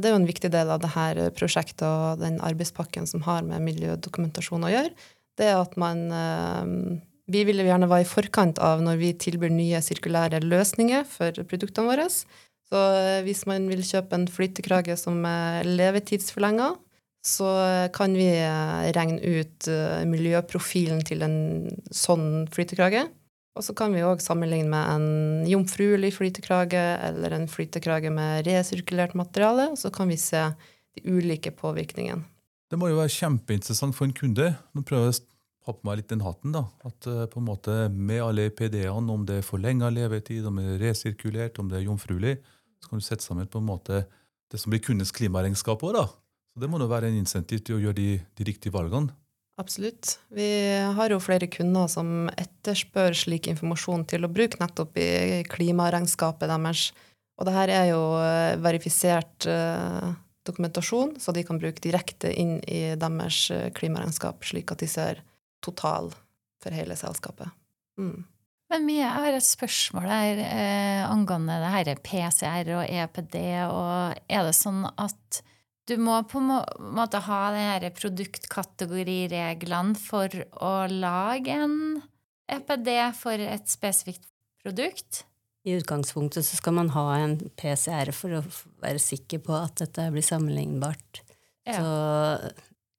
det, 0.00 0.08
er 0.08 0.14
jo 0.14 0.18
en 0.18 0.28
viktig 0.28 0.50
del 0.50 0.72
av 0.74 0.80
det 0.82 0.90
her 0.96 1.20
prosjektet 1.36 1.86
og 1.86 2.22
den 2.24 2.40
arbeidspakken 2.42 3.06
som 3.06 3.22
har 3.28 3.46
med 3.46 3.62
miljødokumentasjon 3.68 4.66
å 4.66 4.72
gjøre. 4.72 4.90
Det 5.38 5.52
er 5.52 5.60
at 5.60 5.76
man 5.78 6.02
eh, 6.16 6.72
Vi 7.30 7.42
vil 7.44 7.60
jo 7.60 7.66
gjerne 7.68 7.90
være 7.90 8.06
i 8.06 8.08
forkant 8.08 8.58
av 8.62 8.82
når 8.82 8.98
vi 9.00 9.12
tilbyr 9.22 9.52
nye 9.52 9.82
sirkulære 9.84 10.40
løsninger 10.42 11.06
for 11.10 11.46
produktene 11.46 11.90
våre. 11.92 12.08
Så 12.66 12.82
eh, 12.98 13.22
hvis 13.26 13.44
man 13.46 13.68
vil 13.70 13.84
kjøpe 13.86 14.18
en 14.18 14.26
flytekrage 14.30 14.98
som 14.98 15.22
er 15.28 15.68
levetidsforlenga, 15.68 16.72
så 17.26 17.50
kan 17.94 18.14
vi 18.14 18.28
eh, 18.38 18.88
regne 18.94 19.18
ut 19.18 19.66
eh, 19.70 20.04
miljøprofilen 20.06 21.02
til 21.06 21.24
en 21.26 21.38
sånn 21.90 22.46
flytekrage. 22.54 23.06
Og 23.56 23.64
så 23.64 23.72
kan 23.76 23.94
vi 23.96 24.04
òg 24.04 24.20
sammenligne 24.22 24.68
med 24.70 24.90
en 24.92 25.46
jomfruelig 25.48 26.12
flytekrage 26.18 26.82
eller 27.08 27.34
en 27.34 27.46
flytekrage 27.50 28.12
med 28.12 28.46
resirkulert 28.46 29.16
materiale, 29.16 29.70
og 29.72 29.80
så 29.80 29.90
kan 29.90 30.12
vi 30.12 30.18
se 30.20 30.42
de 30.96 31.04
ulike 31.08 31.54
påvirkningene. 31.56 32.26
Det 32.70 32.78
må 32.78 32.90
jo 32.90 32.98
være 32.98 33.14
kjempeinteressant 33.14 33.96
for 33.96 34.08
en 34.08 34.14
kunde. 34.16 34.50
Nå 34.74 34.84
prøver 34.86 35.08
jeg 35.08 35.16
å 35.16 35.70
ha 35.70 35.74
på 35.76 35.88
meg 35.88 36.00
litt 36.00 36.12
den 36.12 36.24
hatten. 36.26 36.52
da, 36.52 36.64
At 36.86 37.08
uh, 37.08 37.24
på 37.30 37.40
en 37.40 37.46
måte 37.46 37.76
med 37.94 38.24
alle 38.24 38.48
PD-ene, 38.50 39.14
om 39.14 39.22
det 39.26 39.40
er 39.40 39.46
forlenga 39.46 39.88
levetid, 39.94 40.44
om 40.50 40.58
det 40.58 40.74
er 40.74 40.82
resirkulert, 40.82 41.60
om 41.62 41.70
det 41.70 41.78
er 41.78 41.86
jomfruelig, 41.86 42.36
så 42.82 42.90
kan 42.90 43.00
du 43.00 43.06
sette 43.06 43.24
sammen 43.24 43.48
på 43.50 43.62
en 43.62 43.70
måte 43.70 44.02
det 44.50 44.60
som 44.60 44.74
blir 44.74 44.82
kundens 44.82 45.14
klimaregnskap 45.14 45.84
òg. 45.86 46.02
Så 46.56 46.62
det 46.62 46.70
må 46.72 46.80
da 46.80 46.88
være 46.88 47.10
en 47.12 47.18
insentiv 47.20 47.60
til 47.60 47.76
å 47.76 47.82
gjøre 47.82 47.98
de, 47.98 48.10
de 48.32 48.44
riktige 48.48 48.72
valgene. 48.72 49.12
Absolutt. 49.60 50.14
Vi 50.32 50.46
har 50.96 51.12
jo 51.12 51.18
flere 51.20 51.50
kunder 51.52 51.84
som 51.92 52.30
etterspør 52.32 53.12
slik 53.16 53.50
informasjon 53.52 54.06
til 54.08 54.24
å 54.24 54.30
bruke 54.32 54.56
nettopp 54.60 54.96
i 55.00 55.42
klimaregnskapet 55.52 56.48
deres. 56.48 56.86
Og 57.36 57.44
det 57.44 57.52
her 57.52 57.72
er 57.72 57.84
jo 57.90 58.00
eh, 58.22 58.56
verifisert 58.64 59.44
uh, 59.52 60.14
dokumentasjon, 60.48 61.18
så 61.20 61.34
de 61.36 61.44
kan 61.44 61.60
bruke 61.60 61.84
direkte 61.84 62.30
inn 62.32 62.56
i 62.64 62.94
deres 62.96 63.42
eh, 63.52 63.68
klimaregnskap, 63.76 64.40
slik 64.48 64.72
at 64.72 64.80
de 64.80 64.88
ser 64.88 65.20
total 65.64 66.08
for 66.64 66.72
hele 66.72 66.96
selskapet. 66.96 67.52
Mm. 68.00 68.24
Men 68.72 68.88
Mie, 68.88 69.02
jeg 69.04 69.26
har 69.26 69.36
et 69.36 69.46
spørsmål 69.46 70.08
her 70.08 70.40
eh, 70.46 71.02
angående 71.04 71.60
det 71.60 71.74
her 71.74 71.92
PCR 72.00 72.72
og 72.80 72.88
EPD. 72.88 73.36
og 73.68 74.24
Er 74.32 74.48
det 74.48 74.56
sånn 74.56 74.88
at 74.96 75.42
du 75.86 75.94
må 76.02 76.16
på 76.26 76.40
en 76.42 76.50
måte 76.96 77.20
ha 77.28 77.42
de 77.54 77.92
produktkategorireglene 77.94 79.94
for 80.00 80.26
å 80.58 80.72
lage 80.90 81.54
en 81.54 81.76
EPD 82.50 82.90
for 83.18 83.42
et 83.42 83.70
spesifikt 83.70 84.26
produkt? 84.64 85.24
I 85.66 85.74
utgangspunktet 85.80 86.46
så 86.46 86.58
skal 86.58 86.76
man 86.78 86.92
ha 86.94 87.06
en 87.18 87.36
PCR 87.58 88.12
for 88.14 88.38
å 88.38 88.42
være 88.82 89.02
sikker 89.02 89.42
på 89.46 89.54
at 89.58 89.82
dette 89.82 90.08
blir 90.14 90.26
sammenlignbart. 90.26 91.22
Ja. 91.66 91.80
Så 91.80 91.90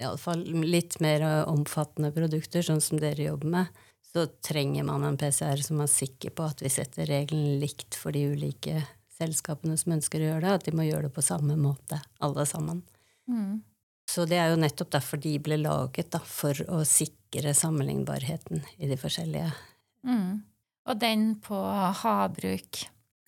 iallfall 0.04 0.44
litt 0.68 1.00
mer 1.04 1.24
omfattende 1.48 2.12
produkter, 2.16 2.66
sånn 2.66 2.84
som 2.84 3.00
dere 3.02 3.30
jobber 3.30 3.54
med, 3.54 3.80
så 4.08 4.26
trenger 4.44 4.86
man 4.88 5.06
en 5.08 5.20
PCR 5.20 5.62
som 5.64 5.82
er 5.84 5.92
sikker 5.92 6.34
på 6.36 6.48
at 6.48 6.64
vi 6.64 6.72
setter 6.72 7.10
reglene 7.10 7.58
likt 7.62 7.98
for 8.00 8.16
de 8.16 8.26
ulike 8.34 8.82
selskapene 9.18 9.78
som 9.80 9.96
ønsker 9.98 10.22
å 10.22 10.30
gjøre 10.32 10.44
det, 10.46 10.54
at 10.60 10.68
de 10.68 10.76
må 10.78 10.86
gjøre 10.88 11.08
det 11.08 11.16
på 11.16 11.26
samme 11.26 11.58
måte, 11.60 12.00
alle 12.24 12.46
sammen. 12.50 12.84
Mm. 13.30 13.62
Så 14.08 14.24
det 14.30 14.38
er 14.40 14.54
jo 14.54 14.60
nettopp 14.62 14.92
derfor 14.96 15.20
de 15.20 15.34
ble 15.44 15.58
laget, 15.60 16.12
da, 16.14 16.22
for 16.24 16.56
å 16.72 16.84
sikre 16.88 17.52
sammenlignbarheten 17.58 18.64
i 18.78 18.90
de 18.92 19.00
forskjellige 19.00 19.52
Mm. 20.08 20.44
Og 20.88 21.00
den 21.02 21.24
på 21.44 21.58
havbruk, 22.00 22.86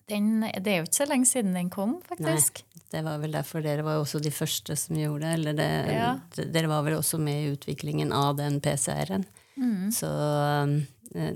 den, 0.08 0.40
det 0.40 0.70
er 0.70 0.78
jo 0.78 0.86
ikke 0.86 0.96
så 1.02 1.06
lenge 1.10 1.28
siden 1.28 1.52
den 1.52 1.68
kom, 1.68 1.98
faktisk. 2.06 2.62
Nei, 2.62 2.84
Det 2.90 3.02
var 3.04 3.18
vel 3.22 3.34
derfor 3.36 3.60
dere 3.62 3.84
var 3.84 4.00
også 4.00 4.18
de 4.22 4.30
første 4.32 4.74
som 4.80 4.96
gjorde 4.96 5.26
det. 5.26 5.34
Eller 5.34 5.52
det, 5.58 5.68
Ja. 5.92 6.14
dere 6.32 6.68
var 6.68 6.82
vel 6.82 6.96
også 6.96 7.20
med 7.20 7.36
i 7.42 7.52
utviklingen 7.52 8.12
av 8.16 8.36
den 8.36 8.60
PCR-en. 8.60 9.26
Mm. 9.58 9.90
Så 9.92 10.08
eh, 11.14 11.34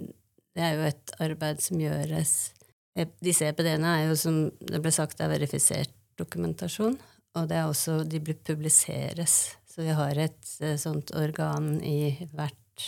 det 0.55 0.63
er 0.63 0.75
jo 0.79 0.89
et 0.89 1.13
arbeid 1.21 1.61
som 1.61 1.79
gjøres 1.79 2.54
Disse 2.95 3.49
EPD-ene 3.51 3.97
er 3.99 4.07
jo, 4.09 4.17
som 4.19 4.37
det 4.63 4.81
ble 4.83 4.93
sagt, 4.95 5.19
det 5.19 5.27
er 5.27 5.35
verifisert 5.35 5.95
dokumentasjon. 6.21 6.95
Og 7.35 7.49
det 7.51 7.59
er 7.59 7.67
også, 7.67 8.03
de 8.07 8.21
publiseres. 8.23 9.57
Så 9.67 9.83
vi 9.83 9.95
har 9.99 10.19
et 10.23 10.51
eh, 10.63 10.77
sånt 10.79 11.11
organ 11.19 11.81
i 11.83 12.15
hvert, 12.31 12.85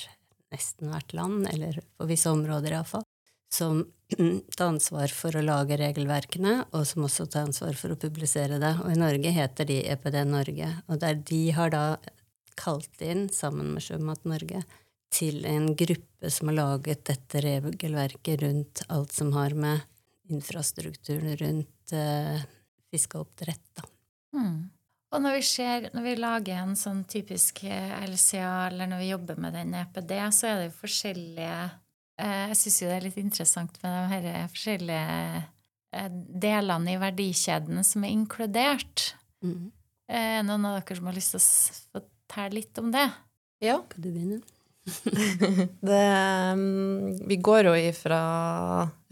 nesten 0.54 0.92
hvert 0.92 1.14
land, 1.18 1.48
eller 1.50 1.80
på 1.98 2.06
visse 2.06 2.30
områder 2.30 2.76
iallfall, 2.76 3.02
som 3.50 3.82
tar 4.56 4.68
ansvar 4.68 5.10
for 5.10 5.34
å 5.34 5.42
lage 5.42 5.80
regelverkene, 5.80 6.60
og 6.70 6.86
som 6.86 7.08
også 7.08 7.26
tar 7.26 7.48
ansvar 7.48 7.74
for 7.78 7.96
å 7.96 7.98
publisere 7.98 8.60
det. 8.62 8.76
Og 8.84 8.94
i 8.94 9.00
Norge 9.02 9.34
heter 9.34 9.66
de 9.66 9.80
EPD 9.96 10.20
Norge. 10.30 10.70
Og 10.86 11.02
der 11.02 11.18
de 11.18 11.42
har 11.58 11.74
da 11.74 11.84
kalt 12.56 13.02
inn, 13.02 13.26
sammen 13.34 13.74
med 13.74 13.82
Sjømat 13.82 14.22
Norge, 14.30 14.62
til 15.10 15.42
en 15.48 15.72
gruppe 15.78 16.30
som 16.30 16.50
har 16.50 16.58
laget 16.60 17.04
dette 17.10 17.42
regelverket 17.42 18.40
rundt 18.42 18.86
alt 18.92 19.14
som 19.14 19.34
har 19.34 19.54
med 19.58 19.82
infrastrukturen 20.32 21.36
rundt 21.40 21.92
eh, 21.94 22.46
fiskeoppdrett, 22.92 23.66
da. 23.78 23.86
Mm. 24.36 24.64
Og 25.14 25.22
når 25.22 25.36
vi, 25.38 25.42
ser, 25.46 25.88
når 25.94 26.04
vi 26.04 26.14
lager 26.18 26.60
en 26.60 26.74
sånn 26.78 27.04
typisk 27.08 27.62
eh, 27.64 27.92
LCA, 28.04 28.68
eller 28.68 28.90
når 28.90 29.02
vi 29.04 29.10
jobber 29.12 29.38
med 29.40 29.54
den 29.56 29.76
EPD, 29.78 30.16
så 30.34 30.50
er 30.50 30.58
det 30.58 30.66
jo 30.68 30.78
forskjellige 30.80 31.58
eh, 32.20 32.42
Jeg 32.50 32.58
syns 32.60 32.80
jo 32.82 32.90
det 32.90 32.96
er 32.96 33.06
litt 33.06 33.20
interessant 33.22 33.78
med 33.84 33.94
de 33.94 34.02
her 34.10 34.50
forskjellige 34.50 35.20
eh, 35.94 36.10
delene 36.46 36.96
i 36.96 37.00
verdikjeden 37.00 37.86
som 37.86 38.04
er 38.04 38.16
inkludert. 38.16 39.06
Mm. 39.46 39.70
Eh, 40.10 40.42
noen 40.46 40.68
av 40.68 40.80
dere 40.80 40.98
som 40.98 41.08
har 41.08 41.16
lyst 41.16 41.36
til 41.36 41.40
å 41.40 42.02
fortelle 42.02 42.58
litt 42.58 42.82
om 42.82 42.92
det? 42.94 43.06
Ja. 43.64 43.78
Kan 43.88 44.04
du 44.04 44.10
begynne? 44.10 44.42
Det, 45.80 46.06
mm, 46.54 47.26
vi 47.26 47.36
går 47.36 47.70
jo 47.70 47.74
ifra 47.78 48.20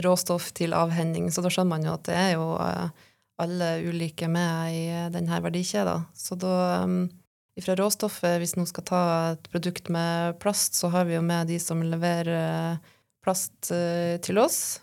råstoff 0.02 0.52
til 0.54 0.74
avhending, 0.76 1.30
så 1.32 1.42
da 1.42 1.50
skjønner 1.50 1.72
man 1.74 1.86
jo 1.86 1.96
at 1.96 2.06
det 2.08 2.16
er 2.18 2.30
jo 2.36 2.46
eh, 2.62 3.04
alle 3.42 3.70
ulike 3.88 4.28
med 4.30 4.74
i 4.74 4.84
denne 5.14 5.40
verdikjeden. 5.42 6.06
Så 6.14 6.38
da 6.38 6.84
mm, 6.86 7.08
ifra 7.58 7.76
råstoffet, 7.78 8.38
hvis 8.42 8.54
noen 8.58 8.70
skal 8.70 8.86
ta 8.86 9.02
et 9.34 9.50
produkt 9.50 9.90
med 9.94 10.38
plast, 10.42 10.78
så 10.78 10.90
har 10.94 11.08
vi 11.10 11.18
jo 11.18 11.24
med 11.26 11.50
de 11.50 11.58
som 11.62 11.82
leverer 11.82 12.34
eh, 12.38 12.92
plast 13.24 13.72
eh, 13.74 14.16
til 14.22 14.38
oss. 14.42 14.80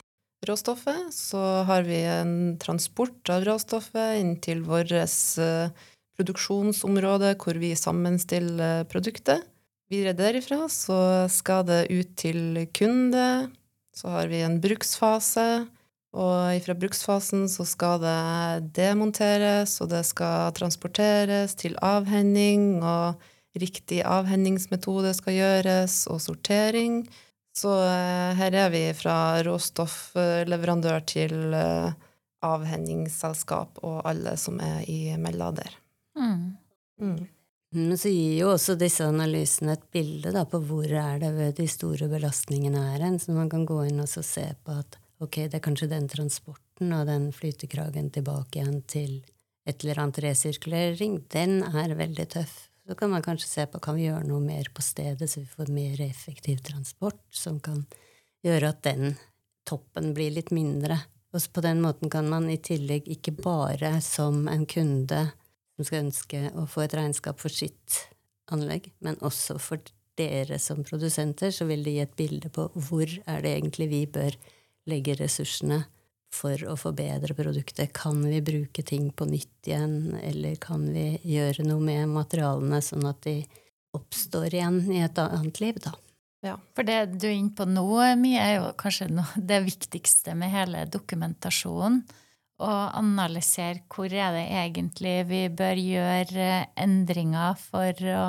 Råstoffet. 0.48 1.12
Så 1.14 1.40
har 1.68 1.86
vi 1.86 2.02
en 2.10 2.58
transport 2.60 3.30
av 3.30 3.46
råstoffet 3.46 4.20
inn 4.20 4.36
til 4.42 4.64
vårt 4.66 4.92
produksjonsområde, 6.18 7.36
hvor 7.40 7.60
vi 7.62 7.76
sammenstiller 7.78 8.88
produktet. 8.92 9.46
Videre 9.92 10.16
derifra 10.16 10.70
så 10.72 11.28
skal 11.32 11.66
det 11.68 11.82
ut 11.92 12.14
til 12.20 12.62
kunde. 12.72 13.52
Så 13.92 14.08
har 14.08 14.30
vi 14.32 14.40
en 14.46 14.62
bruksfase. 14.64 15.66
Og 16.12 16.64
fra 16.66 16.76
bruksfasen 16.76 17.46
så 17.52 17.64
skal 17.68 18.02
det 18.04 18.72
demonteres, 18.76 19.78
og 19.84 19.92
det 19.94 20.04
skal 20.10 20.52
transporteres 20.56 21.56
til 21.60 21.78
avhending, 21.80 22.84
og 22.84 23.20
riktig 23.56 24.02
avhendingsmetode 24.04 25.14
skal 25.16 25.38
gjøres, 25.38 25.96
og 26.12 26.20
sortering. 26.24 27.06
Så 27.56 27.72
eh, 27.84 28.32
her 28.40 28.56
er 28.66 28.72
vi 28.72 28.84
fra 28.96 29.40
råstoffleverandør 29.44 31.04
til 31.08 31.56
eh, 31.56 31.92
avhendingsselskap 32.44 33.80
og 33.84 34.02
alle 34.08 34.38
som 34.40 34.60
er 34.64 34.84
imellom 34.88 35.60
der. 35.60 35.76
Mm. 36.20 36.56
Mm. 37.00 37.28
Men 37.72 37.98
så 37.98 38.10
gir 38.12 38.34
jo 38.36 38.50
også 38.52 38.76
disse 38.76 39.06
analysene 39.08 39.78
et 39.78 39.86
bilde 39.96 40.34
da, 40.36 40.44
på 40.44 40.60
hvor 40.68 40.88
er 40.92 41.22
det 41.24 41.54
de 41.56 41.68
store 41.72 42.10
belastningene 42.12 42.82
er 42.96 43.06
hen, 43.06 43.20
så 43.20 43.32
man 43.32 43.52
kan 43.52 43.64
gå 43.68 43.78
inn 43.88 44.02
og 44.04 44.12
se 44.12 44.44
på 44.66 44.76
at 44.76 44.98
ok, 45.24 45.46
det 45.48 45.60
er 45.60 45.64
kanskje 45.64 45.88
den 45.92 46.10
transporten 46.12 46.92
og 46.98 47.06
den 47.08 47.30
flytekragen 47.36 48.10
tilbake 48.12 48.60
igjen 48.60 48.82
til 48.92 49.22
et 49.70 49.86
eller 49.86 50.02
annet 50.04 50.20
resirkulering, 50.26 51.22
den 51.32 51.62
er 51.64 51.96
veldig 51.96 52.28
tøff. 52.36 52.58
Så 52.88 52.98
kan 52.98 53.12
man 53.14 53.24
kanskje 53.24 53.48
se 53.48 53.66
på 53.70 53.80
kan 53.80 53.96
vi 53.96 54.08
gjøre 54.10 54.26
noe 54.28 54.42
mer 54.44 54.68
på 54.74 54.84
stedet, 54.84 55.30
så 55.30 55.44
vi 55.44 55.48
får 55.48 55.72
mer 55.72 56.02
effektiv 56.04 56.64
transport, 56.66 57.22
som 57.32 57.62
kan 57.64 57.86
gjøre 58.44 58.74
at 58.74 58.82
den 58.84 59.14
toppen 59.70 60.12
blir 60.18 60.34
litt 60.34 60.52
mindre. 60.52 60.98
Og 61.32 61.46
på 61.54 61.64
den 61.64 61.80
måten 61.86 62.12
kan 62.12 62.28
man 62.28 62.50
i 62.52 62.58
tillegg 62.60 63.08
ikke 63.08 63.38
bare 63.38 63.94
som 64.04 64.50
en 64.52 64.66
kunde 64.68 65.30
som 65.78 65.88
skal 65.88 66.06
ønske 66.08 66.44
å 66.58 66.68
få 66.70 66.86
et 66.86 66.96
regnskap 66.98 67.40
for 67.42 67.54
sitt 67.54 68.02
anlegg, 68.52 68.92
men 69.00 69.20
også 69.24 69.58
for 69.62 69.82
dere 70.20 70.60
som 70.60 70.84
produsenter, 70.86 71.54
så 71.56 71.66
vil 71.70 71.86
det 71.86 71.96
gi 71.96 72.04
et 72.04 72.20
bilde 72.20 72.52
på 72.54 72.68
hvor 72.76 73.08
er 73.08 73.44
det 73.44 73.56
egentlig 73.56 73.88
vi 73.92 74.04
bør 74.12 74.38
legge 74.92 75.16
ressursene 75.20 75.84
for 76.32 76.62
å 76.68 76.78
forbedre 76.80 77.36
produktet. 77.36 77.92
Kan 77.96 78.22
vi 78.24 78.40
bruke 78.44 78.84
ting 78.88 79.10
på 79.12 79.28
nytt 79.30 79.68
igjen, 79.68 80.16
eller 80.22 80.56
kan 80.64 80.86
vi 80.94 81.16
gjøre 81.28 81.66
noe 81.68 81.84
med 81.84 82.14
materialene 82.14 82.80
sånn 82.84 83.08
at 83.10 83.24
de 83.28 83.42
oppstår 83.96 84.56
igjen 84.56 84.80
i 84.94 85.02
et 85.04 85.20
annet 85.20 85.60
liv, 85.64 85.82
da? 85.84 85.94
Ja. 86.42 86.56
For 86.74 86.88
det 86.88 87.20
du 87.20 87.28
er 87.30 87.36
inne 87.36 87.54
på 87.54 87.68
nå, 87.70 87.86
Mie, 88.18 88.42
er 88.42 88.56
jo 88.56 88.72
kanskje 88.80 89.12
det 89.38 89.62
viktigste 89.68 90.34
med 90.38 90.54
hele 90.54 90.88
dokumentasjonen. 90.90 92.02
Å 92.62 92.74
analysere 93.00 93.82
hvor 93.90 94.14
er 94.14 94.36
det 94.36 94.44
egentlig 94.54 95.16
vi 95.30 95.42
bør 95.50 95.80
gjøre 95.82 96.50
endringer 96.78 97.58
for 97.58 98.06
å 98.14 98.26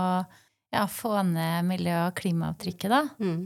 ja, 0.72 0.86
få 0.88 1.18
ned 1.28 1.66
miljø- 1.68 2.06
og 2.06 2.14
klimaavtrykket, 2.16 2.88
da. 2.92 3.02
Mm. 3.20 3.42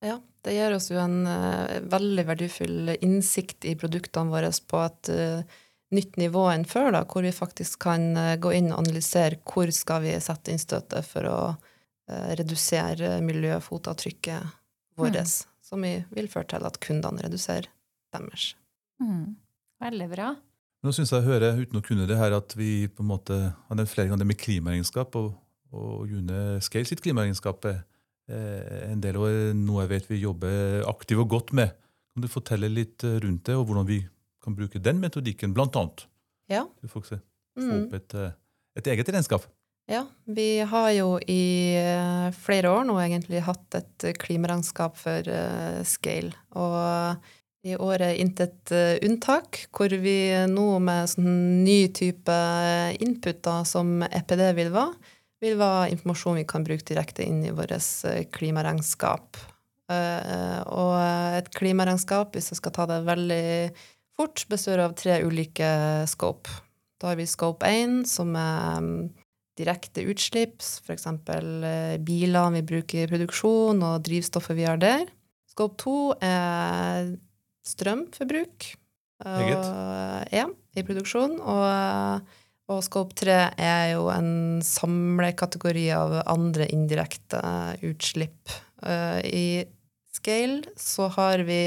Ja, 0.00 0.14
det 0.46 0.54
gir 0.56 0.72
oss 0.72 0.88
jo 0.88 0.96
en 1.02 1.26
uh, 1.28 1.80
veldig 1.92 2.24
verdifull 2.30 2.94
innsikt 3.00 3.66
i 3.68 3.74
produktene 3.76 4.32
våre 4.32 4.48
på 4.48 4.80
et 4.86 5.10
uh, 5.12 5.58
nytt 5.92 6.16
nivå 6.16 6.46
enn 6.54 6.64
før, 6.64 6.88
da, 6.96 7.02
hvor 7.04 7.26
vi 7.26 7.34
faktisk 7.36 7.82
kan 7.84 8.14
uh, 8.16 8.38
gå 8.40 8.54
inn 8.56 8.70
og 8.72 8.80
analysere 8.86 9.42
hvor 9.44 9.68
skal 9.76 10.06
vi 10.06 10.14
sette 10.24 10.54
inn 10.54 10.62
støtet 10.62 11.04
for 11.08 11.28
å 11.28 11.40
redusere 12.10 13.20
miljøfotavtrykket 13.22 14.56
vårt, 14.98 15.14
Mm. 15.14 15.28
som 15.62 15.84
vi 15.86 15.92
vil 16.10 16.26
føre 16.26 16.48
til 16.50 16.64
at 16.66 16.80
kundene 16.82 17.22
reduserer 17.22 17.68
deres. 18.10 18.54
Mm. 18.98 19.36
Veldig 19.80 20.08
bra. 20.12 20.30
Nå 20.84 20.92
syns 20.96 21.10
jeg 21.12 21.20
å 21.22 21.26
høre, 21.28 21.50
uten 21.60 21.76
å 21.80 21.84
kunne 21.84 22.06
det 22.08 22.16
her, 22.16 22.32
at 22.36 22.54
vi 22.56 22.86
på 22.88 23.02
en 23.04 23.10
måte 23.10 23.36
har 23.52 23.76
nevnt 23.76 23.90
flere 23.92 24.08
ganger 24.08 24.22
det 24.24 24.30
med 24.30 24.38
klimaregnskap, 24.40 25.16
og, 25.20 25.34
og 25.76 26.06
June 26.08 26.58
Scale 26.64 26.88
sitt 26.88 27.02
klimaregnskap 27.04 27.66
er 27.68 27.82
eh, 28.30 28.86
en 28.90 29.02
del 29.04 29.18
av 29.20 29.28
noe 29.60 29.84
jeg 29.84 29.92
vet 29.92 30.08
vi 30.12 30.22
jobber 30.22 30.86
aktivt 30.88 31.20
og 31.24 31.28
godt 31.34 31.52
med. 31.56 31.74
Kan 32.14 32.24
du 32.24 32.30
fortelle 32.32 32.70
litt 32.72 33.04
eh, 33.04 33.18
rundt 33.24 33.44
det, 33.48 33.56
og 33.60 33.66
hvordan 33.68 33.88
vi 33.88 34.00
kan 34.40 34.56
bruke 34.56 34.80
den 34.80 35.00
metodikken, 35.04 35.52
blant 35.56 35.76
annet? 35.76 36.06
Ja. 36.50 36.64
Du 36.80 36.88
får 36.90 37.08
se, 37.12 37.20
få 37.60 37.66
Mm. 37.66 37.82
opp 37.84 37.96
et, 37.98 38.14
eh, 38.16 38.30
et 38.80 38.86
eget 38.94 39.08
regnskap. 39.12 39.44
Ja, 39.90 40.04
vi 40.30 40.60
har 40.70 40.88
jo 40.94 41.16
i 41.28 41.74
eh, 41.76 42.28
flere 42.40 42.70
år 42.70 42.84
nå 42.88 42.94
egentlig 43.02 43.40
hatt 43.42 43.74
et 43.74 44.04
klimaregnskap 44.22 44.96
for 44.96 45.28
eh, 45.28 45.80
Scale. 45.84 46.30
Og 46.54 47.20
i 47.66 47.76
året 47.76 48.16
intet 48.16 48.72
eh, 48.72 48.96
unntak, 49.04 49.66
hvor 49.76 49.92
vi 50.00 50.32
nå 50.48 50.66
med 50.82 51.10
sånn 51.12 51.60
ny 51.64 51.90
type 51.92 52.36
input 53.04 53.42
da, 53.44 53.60
som 53.68 54.00
EPD 54.06 54.44
vil 54.56 54.72
være, 54.72 54.96
vil 55.44 55.56
være 55.60 55.90
informasjon 55.94 56.40
vi 56.40 56.48
kan 56.48 56.64
bruke 56.64 56.86
direkte 56.88 57.24
inn 57.26 57.42
i 57.44 57.54
vårt 57.56 57.74
eh, 57.76 58.24
klimaregnskap. 58.32 59.40
Eh, 59.92 60.58
og 60.72 60.96
et 61.36 61.52
klimaregnskap, 61.56 62.32
hvis 62.34 62.52
jeg 62.52 62.62
skal 62.62 62.76
ta 62.76 62.88
det 62.88 63.02
veldig 63.08 63.46
fort, 64.16 64.46
består 64.48 64.86
av 64.86 64.96
tre 64.96 65.20
ulike 65.26 65.70
scope. 66.08 66.60
Da 67.00 67.12
har 67.12 67.20
vi 67.20 67.28
scope 67.28 67.64
1, 67.68 68.04
som 68.08 68.32
er 68.36 68.84
mm, 68.84 68.92
direkte 69.60 70.04
utslipp, 70.08 70.60
f.eks. 70.60 71.08
biler 72.04 72.52
vi 72.56 72.68
bruker 72.72 73.04
i 73.04 73.08
produksjon, 73.08 73.80
og 73.84 74.04
drivstoffet 74.08 74.56
vi 74.56 74.68
har 74.68 74.80
der. 74.80 75.08
Scope 75.50 75.76
2 75.80 75.96
er 76.24 77.10
strømforbruk. 77.70 78.70
Eget. 79.20 79.58
Og, 79.58 80.30
ja, 80.32 80.46
i 80.76 80.84
produksjon. 80.86 81.38
Og, 81.40 82.30
og 82.70 82.84
Scope 82.86 83.16
3 83.18 83.38
er 83.58 83.84
jo 83.94 84.06
en 84.12 84.60
samlekategori 84.64 85.86
av 85.96 86.16
andre 86.30 86.68
indirekte 86.72 87.42
utslipp. 87.86 88.54
Eh, 88.86 89.20
I 89.26 89.48
Scale 90.10 90.62
så 90.78 91.08
har 91.16 91.44
vi, 91.48 91.62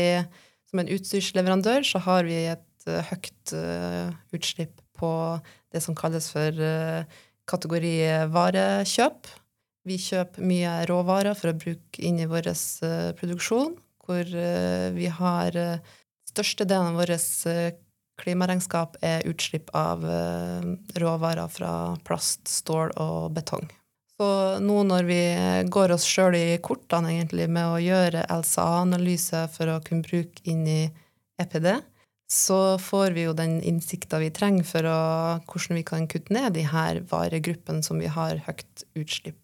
som 0.70 0.82
en 0.82 0.92
utstyrsleverandør, 0.96 1.86
så 1.88 2.02
har 2.08 2.26
vi 2.28 2.40
et 2.54 2.88
eh, 2.90 3.12
høyt 3.12 3.54
eh, 3.58 4.10
utslipp 4.36 4.82
på 4.98 5.12
det 5.74 5.82
som 5.84 5.98
kalles 5.98 6.30
for 6.30 6.60
kategori 7.50 7.96
varekjøp. 8.32 9.32
Vi 9.90 9.98
kjøper 10.00 10.46
mye 10.48 10.76
råvarer 10.88 11.36
for 11.36 11.50
å 11.50 11.58
bruke 11.58 12.00
inn 12.06 12.22
i 12.22 12.28
vår 12.30 12.52
produksjon, 13.18 13.74
hvor 14.04 14.28
vi 14.96 15.10
har 15.20 15.60
Største 16.34 16.66
delen 16.66 16.96
av 16.96 16.98
vårt 16.98 17.78
klimaregnskap 18.18 18.96
er 19.06 19.28
utslipp 19.30 19.68
av 19.78 20.02
råvarer 20.98 21.52
fra 21.54 21.74
plast, 22.08 22.48
stål 22.50 22.96
og 22.98 23.36
betong. 23.36 23.68
Så 24.18 24.60
nå 24.62 24.82
når 24.86 25.08
vi 25.08 25.22
går 25.74 25.96
oss 25.96 26.06
sjøl 26.06 26.38
i 26.38 26.60
kortene 26.62 27.16
egentlig 27.16 27.48
med 27.50 27.66
å 27.66 27.82
gjøre 27.82 28.28
LCA-analyse 28.30 29.48
for 29.56 29.74
å 29.74 29.82
kunne 29.86 30.06
bruke 30.06 30.44
inn 30.50 30.68
i 30.70 30.82
EPD, 31.42 31.70
så 32.34 32.78
får 32.82 33.14
vi 33.18 33.26
jo 33.28 33.34
den 33.38 33.60
innsikta 33.66 34.22
vi 34.22 34.32
trenger 34.34 34.66
for 34.66 34.88
å, 34.90 35.00
hvordan 35.50 35.80
vi 35.80 35.86
kan 35.86 36.08
kutte 36.10 36.34
ned 36.34 36.56
de 36.56 36.66
her 36.70 37.02
varegruppene 37.10 37.86
som 37.86 38.02
vi 38.02 38.10
har 38.10 38.42
høyt 38.48 38.86
utslipp. 38.98 39.43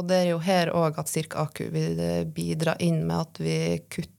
Og 0.00 0.08
det 0.08 0.22
er 0.22 0.28
jo 0.30 0.40
her 0.42 0.72
òg 0.72 0.98
at 1.00 1.10
Cirka 1.10 1.44
Aku 1.46 1.66
vil 1.72 2.00
bidra 2.32 2.76
inn 2.80 3.02
med 3.08 3.16
at 3.18 3.40
vi 3.42 3.56
kutter 3.92 4.12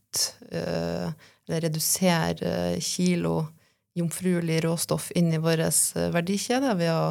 eh, 0.54 1.14
eller 1.44 1.66
reduserer 1.66 2.78
kilo 2.80 3.40
jomfruelig 3.98 4.62
råstoff 4.64 5.10
inn 5.18 5.34
i 5.34 5.42
vår 5.42 5.66
verdikjede 6.14 6.76
ved 6.80 6.92
å 6.94 7.08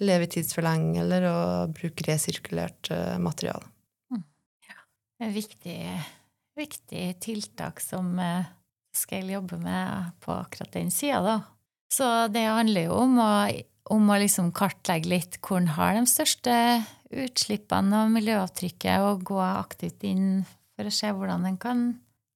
levetidsforlenge 0.00 1.00
eller 1.02 1.26
å 1.28 1.38
bruke 1.74 2.06
resirkulert 2.06 2.90
eh, 2.94 3.16
materiale. 3.22 3.70
Mm. 4.12 4.24
Ja. 4.68 4.78
Et 5.26 5.34
viktig, 5.34 5.78
viktig 6.58 7.06
tiltak 7.22 7.82
som 7.84 8.14
skal 8.96 9.30
jobbe 9.30 9.58
med 9.62 10.12
på 10.24 10.34
akkurat 10.34 10.72
den 10.74 10.90
sida, 10.90 11.22
da. 11.22 11.38
Så 11.92 12.06
det 12.28 12.46
handler 12.46 12.86
jo 12.86 12.98
om 13.02 13.18
å, 13.18 13.30
om 13.90 14.10
å 14.12 14.18
liksom 14.20 14.52
kartlegge 14.56 15.10
litt 15.10 15.38
hvor 15.44 15.60
en 15.60 15.72
har 15.76 15.96
de 15.96 16.04
største 16.10 16.54
utslippene 17.10 18.04
og 18.04 18.14
miljøavtrykket, 18.14 19.02
og 19.02 19.24
gå 19.32 19.40
aktivt 19.42 20.04
inn 20.06 20.44
for 20.76 20.86
å 20.86 20.94
se 20.94 21.10
hvordan 21.10 21.48
en 21.48 21.58
kan, 21.60 21.84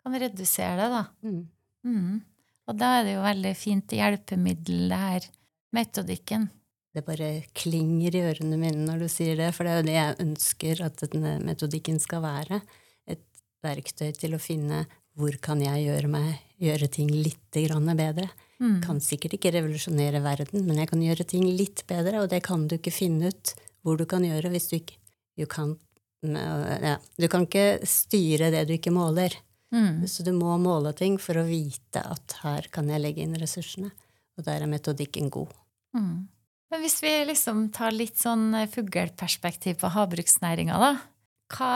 kan 0.02 0.18
redusere 0.18 0.78
det, 0.80 0.90
da. 0.90 1.04
Mm. 1.26 1.42
Mm. 1.84 2.20
Og 2.64 2.76
da 2.80 2.96
er 2.98 3.06
det 3.06 3.16
jo 3.16 3.24
veldig 3.24 3.54
fint 3.60 3.92
hjelpemiddel, 3.92 4.86
det 4.90 5.00
her 5.04 5.32
metodikken 5.74 6.48
det 6.94 7.02
bare 7.02 7.28
klinger 7.58 8.14
i 8.14 8.22
ørene 8.22 8.56
mine 8.58 8.84
når 8.86 9.04
du 9.04 9.08
sier 9.10 9.38
det, 9.38 9.50
for 9.54 9.66
det 9.66 9.72
er 9.72 9.80
jo 9.80 9.86
det 9.88 9.96
jeg 9.96 10.18
ønsker 10.24 10.82
at 10.86 11.00
denne 11.10 11.32
metodikken 11.42 11.98
skal 12.02 12.22
være. 12.22 12.60
Et 13.10 13.24
verktøy 13.66 14.12
til 14.14 14.36
å 14.36 14.42
finne 14.42 14.84
hvor 15.18 15.34
kan 15.42 15.62
jeg 15.62 15.88
gjøre, 15.88 16.10
meg, 16.10 16.38
gjøre 16.62 16.90
ting 16.94 17.10
litt 17.10 17.42
bedre. 17.54 18.28
Mm. 18.62 18.78
Kan 18.84 19.00
sikkert 19.02 19.34
ikke 19.36 19.52
revolusjonere 19.56 20.20
verden, 20.24 20.62
men 20.66 20.78
jeg 20.78 20.90
kan 20.92 21.02
gjøre 21.02 21.26
ting 21.26 21.46
litt 21.58 21.82
bedre, 21.90 22.22
og 22.22 22.30
det 22.30 22.44
kan 22.46 22.68
du 22.70 22.76
ikke 22.78 22.94
finne 22.94 23.32
ut 23.32 23.54
hvor 23.84 23.98
du 24.00 24.06
kan 24.08 24.24
gjøre 24.24 24.52
hvis 24.52 24.70
du 24.70 24.78
ikke 24.78 25.00
du 25.34 25.46
kan, 25.50 25.74
ja, 26.22 26.94
du 27.18 27.26
kan 27.28 27.46
ikke 27.46 27.82
styre 27.88 28.52
det 28.54 28.64
du 28.68 28.76
ikke 28.76 28.94
måler. 28.94 29.34
Mm. 29.74 30.04
Så 30.06 30.22
du 30.22 30.30
må 30.36 30.54
måle 30.62 30.92
ting 30.94 31.16
for 31.18 31.40
å 31.40 31.46
vite 31.48 31.98
at 32.06 32.36
her 32.44 32.68
kan 32.70 32.86
jeg 32.92 33.02
legge 33.02 33.24
inn 33.24 33.34
ressursene. 33.40 33.90
Og 34.38 34.46
der 34.46 34.62
er 34.62 34.70
metodikken 34.70 35.26
god. 35.34 35.50
Mm. 35.94 36.26
Men 36.70 36.82
hvis 36.82 37.00
vi 37.02 37.12
liksom 37.26 37.68
tar 37.74 37.94
litt 37.94 38.18
sånn 38.18 38.48
eh, 38.58 38.70
fugleperspektiv 38.70 39.80
på 39.82 39.90
havbruksnæringa, 39.94 40.78
da. 40.78 40.92
Hva 41.54 41.74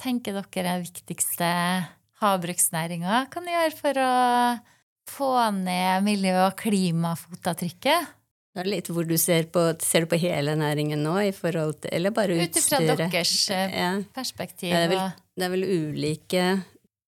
tenker 0.00 0.36
dere 0.36 0.74
er 0.76 0.84
viktigste 0.84 1.46
havbruksnæringa 2.20 3.26
kan 3.32 3.48
gjøre 3.48 3.76
for 3.76 4.00
å 4.00 4.10
få 5.10 5.32
ned 5.54 6.04
miljø- 6.06 6.46
og 6.46 6.56
klimafotavtrykket? 6.60 8.12
Det 8.56 8.62
er 8.62 8.70
litt 8.72 8.88
hvor 8.88 9.04
du 9.04 9.18
ser 9.20 9.50
på 9.52 9.66
Ser 9.84 10.06
du 10.06 10.10
på 10.14 10.18
hele 10.20 10.54
næringen 10.56 11.02
nå, 11.04 11.18
i 11.28 11.32
forhold 11.36 11.76
til 11.82 11.92
Eller 11.92 12.14
bare 12.16 12.38
utstyret? 12.38 12.56
Ut 12.56 12.94
ifra 12.94 12.96
deres 13.02 13.34
eh, 13.52 13.74
ja. 13.76 13.90
perspektiv. 14.16 14.70
Det 14.72 14.78
er, 14.80 14.88
vel, 14.88 15.02
det 15.36 15.44
er, 15.44 15.52
vel, 15.52 15.66
ulike 15.66 16.46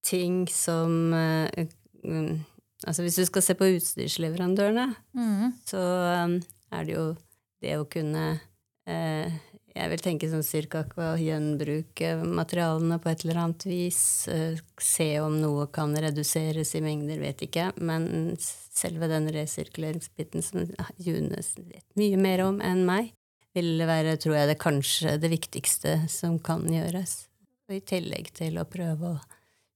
ting 0.04 0.42
som 0.52 1.14
uh, 1.16 1.64
um, 2.04 2.44
Altså 2.84 3.02
hvis 3.02 3.16
du 3.16 3.24
skal 3.26 3.42
se 3.42 3.56
på 3.58 3.70
utstyrsleverandørene, 3.74 4.84
mm. 5.16 5.48
så 5.66 5.80
um, 6.28 6.36
er 6.70 6.84
det 6.86 6.94
jo 6.94 7.06
det 7.64 7.72
å 7.74 7.88
kunne 7.90 8.26
eh, 8.86 9.34
Jeg 9.78 9.92
vil 9.92 10.00
tenke 10.02 10.28
sånn 10.30 10.42
cirka 10.42 10.80
å 10.98 11.12
gjenbruke 11.22 12.16
materialene 12.26 12.96
på 12.98 13.12
et 13.12 13.20
eller 13.22 13.38
annet 13.44 13.66
vis. 13.68 14.00
Eh, 14.26 14.58
se 14.82 15.06
om 15.22 15.36
noe 15.38 15.68
kan 15.70 15.94
reduseres 15.94 16.74
i 16.74 16.82
mengder, 16.82 17.20
vet 17.22 17.44
ikke. 17.46 17.68
Men 17.78 18.34
selve 18.40 19.06
den 19.10 19.30
resirkuleringsbiten 19.34 20.42
som 20.42 20.66
June 20.98 21.38
vet 21.38 21.86
mye 21.98 22.18
mer 22.18 22.42
om 22.48 22.58
enn 22.64 22.82
meg, 22.88 23.12
vil 23.54 23.86
være, 23.86 24.16
tror 24.18 24.36
jeg, 24.40 24.50
det 24.50 24.58
kanskje 24.62 25.14
det 25.22 25.30
viktigste 25.32 25.94
som 26.10 26.40
kan 26.42 26.66
gjøres. 26.66 27.28
Og 27.68 27.78
I 27.78 27.84
tillegg 27.94 28.32
til 28.34 28.58
å 28.58 28.66
prøve 28.68 29.14
å 29.14 29.16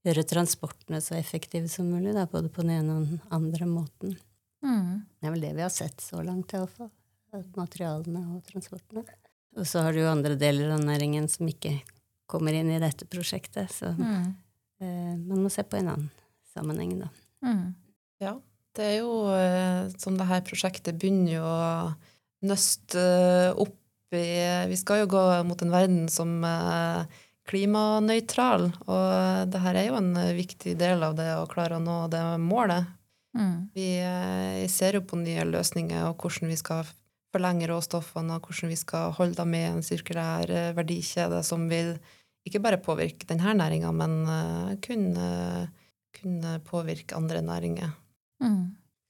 gjøre 0.03 0.27
transportene 0.27 0.99
så 1.05 1.15
effektive 1.15 1.71
som 1.71 1.87
mulig, 1.91 2.15
da, 2.17 2.27
både 2.27 2.51
på 2.51 2.67
den 2.67 2.81
ene 2.81 2.99
og 2.99 3.11
den 3.11 3.23
andre 3.31 3.71
måten. 3.71 4.19
Mm. 4.67 5.03
Det 5.19 5.29
er 5.29 5.35
vel 5.37 5.47
det 5.47 5.57
vi 5.59 5.67
har 5.67 5.75
sett 5.75 6.03
så 6.03 6.23
langt, 6.27 6.55
iallfall. 6.55 6.91
Materialene 7.57 8.27
og 8.35 8.43
transportene. 8.45 9.07
Og 9.59 9.69
så 9.69 9.85
har 9.85 9.93
du 9.93 10.03
jo 10.03 10.11
andre 10.11 10.37
deler 10.41 10.73
av 10.75 10.85
næringen 10.85 11.29
som 11.31 11.49
ikke 11.49 11.79
kommer 12.31 12.57
inn 12.57 12.71
i 12.73 12.81
dette 12.81 13.09
prosjektet. 13.11 13.73
Så 13.73 13.93
mm. 13.99 14.25
eh, 14.81 15.13
man 15.19 15.43
må 15.45 15.53
se 15.53 15.65
på 15.67 15.79
en 15.81 15.93
annen 15.93 16.09
sammenheng, 16.55 16.97
da. 17.03 17.11
Mm. 17.45 17.67
Ja. 18.23 18.39
Det 18.73 18.87
er 18.87 18.97
jo 19.03 19.13
eh, 19.37 19.91
som 20.01 20.17
det 20.17 20.31
her 20.31 20.45
prosjektet 20.47 20.97
begynner 20.97 21.35
jo 21.35 21.45
å 21.45 21.93
nøste 22.49 23.03
opp 23.61 23.79
i 24.13 24.25
Vi 24.69 24.77
skal 24.77 25.03
jo 25.03 25.13
gå 25.13 25.21
mot 25.49 25.63
en 25.65 25.73
verden 25.73 26.03
som 26.13 26.43
er 26.45 27.07
klimanøytral, 27.49 28.67
og 28.85 29.53
det 29.53 29.61
her 29.65 29.79
er 29.79 29.87
jo 29.87 29.97
en 29.97 30.11
viktig 30.37 30.75
del 30.79 31.01
av 31.07 31.17
det 31.17 31.31
å 31.39 31.47
klare 31.51 31.79
å 31.79 31.83
nå 31.83 31.97
det 32.13 32.21
målet. 32.43 32.91
Mm. 33.33 33.73
Vi 33.73 33.87
eh, 34.05 34.69
ser 34.69 34.99
jo 34.99 35.05
på 35.09 35.17
nye 35.21 35.47
løsninger 35.49 36.05
og 36.11 36.21
hvordan 36.21 36.53
vi 36.53 36.59
skal 36.61 36.85
forlenge 37.33 37.69
råstoffene, 37.71 38.37
og 38.37 38.49
hvordan 38.49 38.73
vi 38.73 38.79
skal 38.81 39.15
holde 39.17 39.39
dem 39.39 39.57
i 39.57 39.63
en 39.69 39.81
sirkulær 39.85 40.51
eh, 40.51 40.75
verdikjede 40.77 41.41
som 41.47 41.69
vil 41.71 41.97
ikke 42.47 42.63
bare 42.63 42.81
påvirke 42.83 43.29
denne 43.29 43.55
næringa, 43.55 43.93
men 43.95 44.15
kunne, 44.83 45.27
kunne, 46.17 46.57
påvirke 46.67 47.15
andre 47.15 47.39
næringer. 47.47 47.93
Mm. 48.43 48.65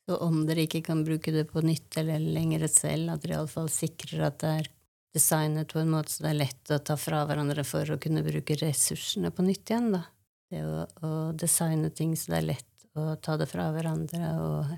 Så 0.05 0.19
om 0.21 0.43
dere 0.45 0.67
ikke 0.67 0.83
kan 0.85 1.01
bruke 1.07 1.33
det 1.33 1.47
på 1.49 1.63
nytt 1.65 1.97
eller 1.97 2.21
lenger 2.21 2.67
selv, 2.69 3.15
at 3.15 3.25
dere 3.25 3.39
iallfall 3.39 3.71
sikrer 3.73 4.27
at 4.29 4.37
det 4.43 4.53
er 4.59 4.69
designet 5.15 5.73
på 5.73 5.81
en 5.81 5.93
måte 5.93 6.13
så 6.13 6.27
det 6.27 6.31
er 6.33 6.41
lett 6.41 6.73
å 6.73 6.81
ta 6.85 6.97
fra 7.01 7.23
hverandre 7.29 7.65
for 7.69 7.89
å 7.93 7.99
kunne 8.01 8.25
bruke 8.27 8.57
ressursene 8.61 9.33
på 9.33 9.45
nytt 9.47 9.73
igjen, 9.73 9.93
da. 9.97 10.05
Det 10.53 10.63
å, 10.69 10.85
å 10.85 11.11
designe 11.37 11.89
ting 11.97 12.13
så 12.19 12.35
det 12.35 12.39
er 12.41 12.49
lett 12.51 12.87
å 12.99 13.15
ta 13.25 13.39
det 13.41 13.49
fra 13.49 13.71
hverandre, 13.73 14.33
og 14.41 14.73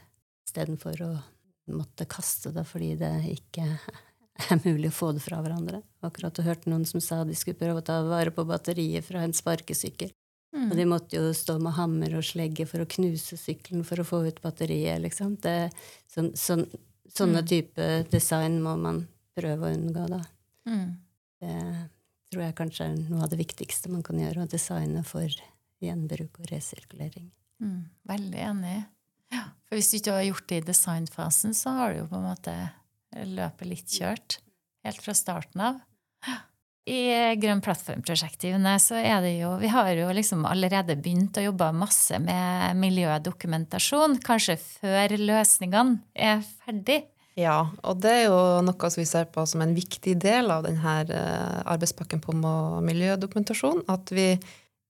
istedenfor 0.46 1.02
å 1.06 1.12
måtte 1.72 2.06
kaste 2.10 2.52
det 2.54 2.66
fordi 2.68 2.94
det 3.00 3.12
ikke 3.32 3.64
er 4.50 4.60
mulig 4.64 4.90
å 4.90 4.96
få 4.98 5.12
det 5.16 5.22
fra 5.24 5.40
hverandre. 5.44 5.80
Akkurat 6.04 6.36
jeg 6.38 6.48
hørte 6.48 6.72
noen 6.72 6.84
som 6.88 7.02
sa 7.04 7.22
de 7.24 7.36
skulle 7.38 7.60
prøve 7.60 7.80
å 7.80 7.86
ta 7.86 8.00
vare 8.06 8.34
på 8.34 8.46
batteriet 8.48 9.06
fra 9.06 9.24
en 9.24 9.36
sparkesykkel. 9.36 10.12
Mm. 10.54 10.68
Og 10.70 10.76
de 10.78 10.84
måtte 10.86 11.18
jo 11.18 11.32
stå 11.34 11.56
med 11.62 11.74
hammer 11.74 12.14
og 12.14 12.26
slegge 12.26 12.66
for 12.70 12.84
å 12.84 12.90
knuse 12.90 13.38
sykkelen 13.40 13.82
for 13.86 14.00
å 14.00 14.06
få 14.06 14.22
ut 14.28 14.38
batteriet. 14.42 15.00
liksom. 15.02 15.34
Det, 15.42 15.72
så, 16.10 16.28
så, 16.38 16.60
sånne 17.10 17.42
mm. 17.42 17.48
type 17.50 17.88
design 18.12 18.60
må 18.62 18.76
man 18.78 19.02
prøve 19.34 19.66
å 19.66 19.74
unngå, 19.74 20.06
da. 20.12 20.20
Mm. 20.70 20.92
Det 21.42 21.58
tror 22.30 22.44
jeg 22.46 22.58
kanskje 22.58 22.86
er 22.86 23.00
noe 23.10 23.26
av 23.26 23.32
det 23.32 23.40
viktigste 23.42 23.90
man 23.90 24.04
kan 24.06 24.18
gjøre, 24.20 24.46
å 24.46 24.50
designe 24.50 25.02
for 25.06 25.26
gjenbruk 25.82 26.40
og 26.40 26.50
resirkulering. 26.52 27.28
Mm, 27.62 27.80
veldig 28.10 28.40
enig. 28.48 28.78
Ja, 29.32 29.46
for 29.64 29.78
hvis 29.78 29.90
du 29.92 29.98
ikke 29.98 30.16
har 30.18 30.26
gjort 30.28 30.48
det 30.50 30.60
i 30.60 30.66
designfasen, 30.68 31.54
så 31.56 31.76
har 31.78 31.92
du 31.92 32.02
jo 32.02 32.08
på 32.10 32.18
en 32.20 32.28
måte 32.28 32.56
løpet 33.14 33.70
litt 33.70 33.94
kjørt. 33.94 34.40
Helt 34.84 35.00
fra 35.00 35.14
starten 35.16 35.62
av. 35.64 35.80
I 36.84 37.00
Grønn 37.40 37.62
plattform-prosjektivene 37.64 38.74
så 38.82 38.98
er 39.00 39.22
det 39.24 39.30
jo 39.38 39.54
Vi 39.56 39.70
har 39.72 39.88
jo 39.96 40.10
liksom 40.12 40.42
allerede 40.44 40.98
begynt 41.00 41.38
å 41.40 41.46
jobbe 41.46 41.70
masse 41.72 42.18
med 42.20 42.76
miljødokumentasjon, 42.76 44.18
kanskje 44.24 44.58
før 44.60 45.16
løsningene 45.16 46.02
er 46.12 46.44
ferdig. 46.44 47.06
Ja, 47.40 47.70
og 47.82 48.02
det 48.04 48.12
er 48.12 48.26
jo 48.28 48.36
noe 48.62 48.90
som 48.92 49.00
vi 49.00 49.08
ser 49.08 49.24
på 49.32 49.42
som 49.48 49.64
en 49.64 49.72
viktig 49.74 50.12
del 50.22 50.52
av 50.54 50.68
denne 50.68 50.92
eh, 51.08 51.62
arbeidspakken 51.64 52.20
på 52.22 52.36
miljødokumentasjon. 52.36 53.82
At 53.90 54.12
vi 54.14 54.28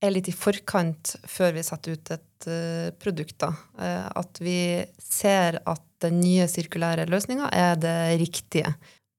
er 0.02 0.12
litt 0.12 0.28
i 0.28 0.36
forkant 0.36 1.14
før 1.28 1.54
vi 1.56 1.64
setter 1.64 1.96
ut 1.96 2.12
et 2.14 2.48
uh, 2.48 2.88
produkt. 3.00 3.36
Da. 3.40 3.52
Uh, 3.78 4.08
at 4.22 4.40
vi 4.42 4.58
ser 5.00 5.60
at 5.64 5.84
den 6.04 6.20
nye 6.20 6.46
sirkulære 6.50 7.06
løsninga 7.08 7.48
er 7.54 7.78
det 7.80 7.96
riktige. 8.20 8.74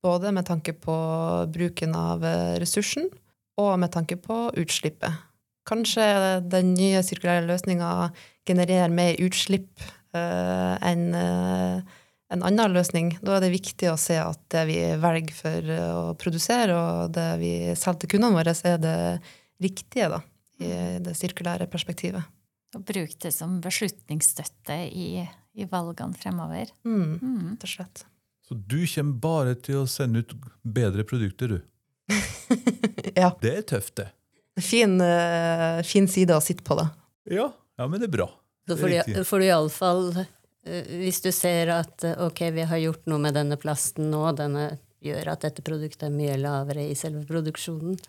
Både 0.05 0.33
med 0.35 0.45
tanke 0.45 0.75
på 0.77 0.95
bruken 1.49 1.95
av 1.97 2.21
ressursen 2.61 3.07
og 3.57 3.71
med 3.81 3.89
tanke 3.95 4.19
på 4.21 4.51
utslippet. 4.53 5.23
Kanskje 5.65 6.05
den 6.45 6.75
nye 6.77 7.01
sirkulære 7.01 7.47
løsninga 7.47 8.11
genererer 8.45 8.93
mer 8.93 9.17
utslipp 9.25 9.81
uh, 10.13 10.75
enn 10.85 11.07
en 12.33 12.41
annen 12.45 12.73
løsning. 12.73 13.15
Da 13.25 13.38
er 13.38 13.45
det 13.45 13.53
viktig 13.53 13.89
å 13.91 13.97
se 14.01 14.17
at 14.21 14.39
det 14.53 14.65
vi 14.69 14.77
velger 15.01 15.35
for 15.38 15.73
å 15.75 16.13
produsere, 16.19 16.73
og 16.77 17.13
det 17.15 17.27
vi 17.41 17.51
selger 17.77 18.01
til 18.03 18.15
kundene 18.15 18.39
våre, 18.39 18.55
er 18.65 18.79
det 18.81 18.97
riktige 19.61 20.09
da, 20.11 20.21
i 20.62 20.72
det 21.04 21.15
sirkulære 21.18 21.68
perspektivet. 21.72 22.24
Og 22.76 22.84
bruke 22.84 23.18
det 23.22 23.32
som 23.32 23.60
beslutningsstøtte 23.63 24.78
i, 24.89 25.24
i 25.56 25.68
valgene 25.72 26.18
fremover. 26.20 26.72
Mm, 26.88 27.18
mm. 27.22 27.52
slett. 27.63 28.06
Så 28.46 28.56
du 28.56 28.82
kommer 28.86 29.20
bare 29.24 29.56
til 29.56 29.82
å 29.82 29.88
sende 29.89 30.22
ut 30.22 30.36
bedre 30.62 31.06
produkter, 31.08 31.56
du? 31.56 31.60
ja. 33.22 33.32
Det 33.41 33.54
er 33.58 33.68
tøft, 33.68 33.96
det. 34.02 34.10
Fin, 34.62 35.00
uh, 35.02 35.82
fin 35.84 36.08
side 36.08 36.36
å 36.36 36.44
sitte 36.44 36.63
på, 36.63 36.78
da. 36.80 36.89
Ja, 37.28 37.50
ja 37.80 37.88
men 37.89 38.04
det 38.04 38.12
er 38.12 38.18
bra. 38.20 38.30
Da 38.65 38.78
får 38.78 39.41
du 39.41 39.46
iallfall 39.46 40.12
Eh, 40.65 40.86
hvis 41.02 41.22
du 41.22 41.32
ser 41.32 41.70
at 41.74 42.04
eh, 42.04 42.18
ok, 42.26 42.41
vi 42.56 42.65
har 42.65 42.82
gjort 42.82 43.06
noe 43.10 43.22
med 43.22 43.38
denne 43.38 43.58
plasten 43.62 44.10
nå, 44.12 44.24
denne 44.38 44.76
gjør 45.06 45.36
at 45.36 45.46
dette 45.46 45.65
produktet 45.65 46.08
er 46.08 46.15
mye 46.15 46.38
lavere 46.41 46.88
i 46.89 46.96
selve 46.98 47.26
produksjonen. 47.30 48.00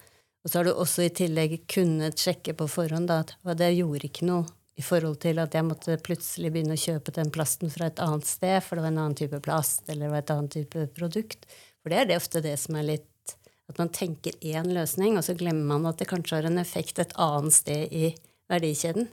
Og 0.46 0.50
så 0.52 0.60
har 0.60 0.68
du 0.68 0.76
også 0.78 1.02
i 1.02 1.10
tillegg 1.10 1.56
kunnet 1.66 2.22
sjekke 2.22 2.52
på 2.54 2.68
forhånd 2.70 3.08
da, 3.10 3.24
at 3.26 3.58
det 3.58 3.72
gjorde 3.74 4.06
ikke 4.06 4.28
noe 4.28 4.44
i 4.78 4.84
forhold 4.84 5.16
til 5.24 5.40
at 5.42 5.56
jeg 5.58 5.66
måtte 5.66 5.96
plutselig 6.06 6.52
begynne 6.54 6.76
å 6.76 6.78
kjøpe 6.78 7.14
den 7.16 7.32
plasten 7.34 7.72
fra 7.72 7.88
et 7.90 7.98
annet 8.04 8.28
sted, 8.30 8.60
for 8.62 8.78
det 8.78 8.84
var 8.84 8.92
en 8.92 9.00
annen 9.02 9.16
type 9.18 9.40
plast 9.42 9.90
eller 9.90 10.14
et 10.14 10.30
annet 10.30 10.54
type 10.54 10.84
produkt. 10.94 11.48
For 11.82 11.90
det 11.90 11.98
er 11.98 12.06
det 12.06 12.20
ofte 12.20 12.44
det 12.46 12.54
som 12.62 12.78
er 12.78 12.90
litt 12.92 13.34
At 13.66 13.80
man 13.80 13.90
tenker 13.90 14.36
én 14.46 14.68
løsning, 14.70 15.16
og 15.18 15.24
så 15.26 15.34
glemmer 15.34 15.66
man 15.66 15.88
at 15.90 15.98
det 15.98 16.06
kanskje 16.06 16.36
har 16.36 16.46
en 16.46 16.60
effekt 16.62 17.00
et 17.02 17.16
annet 17.18 17.50
sted 17.50 17.90
i 17.90 18.12
verdikjeden. 18.46 19.08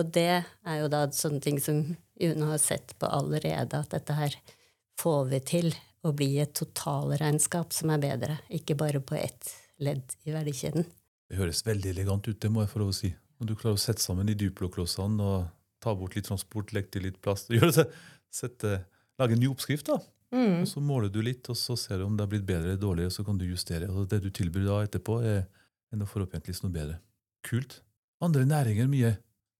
Og 0.00 0.08
det 0.16 0.40
er 0.40 0.78
jo 0.80 0.88
da 0.88 1.02
sånne 1.12 1.44
ting 1.44 1.60
som 1.60 1.82
UNE 2.16 2.48
har 2.54 2.62
sett 2.64 2.96
på 2.96 3.12
allerede, 3.12 3.76
at 3.76 3.92
dette 3.92 4.16
her 4.16 4.40
får 4.96 5.28
vi 5.34 5.44
til 5.52 5.70
å 6.08 6.16
bli 6.16 6.38
et 6.40 6.56
totalregnskap 6.56 7.76
som 7.76 7.92
er 7.92 8.00
bedre, 8.08 8.40
ikke 8.48 8.80
bare 8.80 9.04
på 9.04 9.20
ett 9.20 9.52
ledd 9.82 10.16
i 10.26 10.34
verdikjeden. 10.34 10.86
Det 11.28 11.38
høres 11.38 11.64
veldig 11.66 11.92
elegant 11.92 12.28
ut, 12.28 12.38
det 12.40 12.50
må 12.52 12.64
jeg 12.64 12.72
få 12.72 12.82
lov 12.82 12.92
å 12.92 12.98
si. 12.98 13.12
Når 13.38 13.50
du 13.50 13.56
klarer 13.58 13.78
å 13.78 13.82
sette 13.82 14.02
sammen 14.02 14.26
de 14.28 14.36
Duplo-klossene 14.38 15.22
og 15.22 15.48
ta 15.82 15.94
bort 15.94 16.16
litt 16.16 16.26
transport, 16.26 16.72
legge 16.74 16.96
til 16.96 17.06
litt 17.06 17.20
plast 17.22 17.52
sette, 18.40 18.78
Lage 19.18 19.34
en 19.34 19.40
ny 19.42 19.48
oppskrift, 19.50 19.88
da. 19.88 19.98
Mm. 20.30 20.60
Og 20.62 20.68
Så 20.70 20.80
måler 20.84 21.10
du 21.10 21.18
litt, 21.24 21.48
og 21.50 21.56
så 21.58 21.74
ser 21.78 21.98
du 21.98 22.04
om 22.06 22.16
det 22.16 22.22
har 22.22 22.30
blitt 22.30 22.46
bedre 22.46 22.70
eller 22.70 22.80
dårligere, 22.80 23.10
så 23.10 23.24
kan 23.26 23.38
du 23.38 23.46
justere. 23.48 23.88
Og 23.90 24.06
det 24.10 24.20
du 24.22 24.28
tilbyr 24.30 24.66
da 24.68 24.76
etterpå, 24.84 25.16
er 25.26 25.40
enda 25.94 26.06
forhåpentligvis 26.06 26.62
noe 26.62 26.74
bedre. 26.74 27.00
Kult. 27.46 27.80
Andre 28.22 28.44
næringer 28.46 28.90
mye 28.90 29.16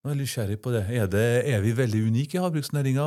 Nå 0.07 0.13
er 0.13 0.19
nysgjerrig 0.21 0.61
på 0.63 0.71
det. 0.71 0.85
Er, 0.95 1.09
det. 1.11 1.23
er, 1.51 1.59
vi 1.61 1.73
veldig 1.75 2.05
unike 2.07 2.37
i 2.39 2.41
havbruksnæringa? 2.41 3.07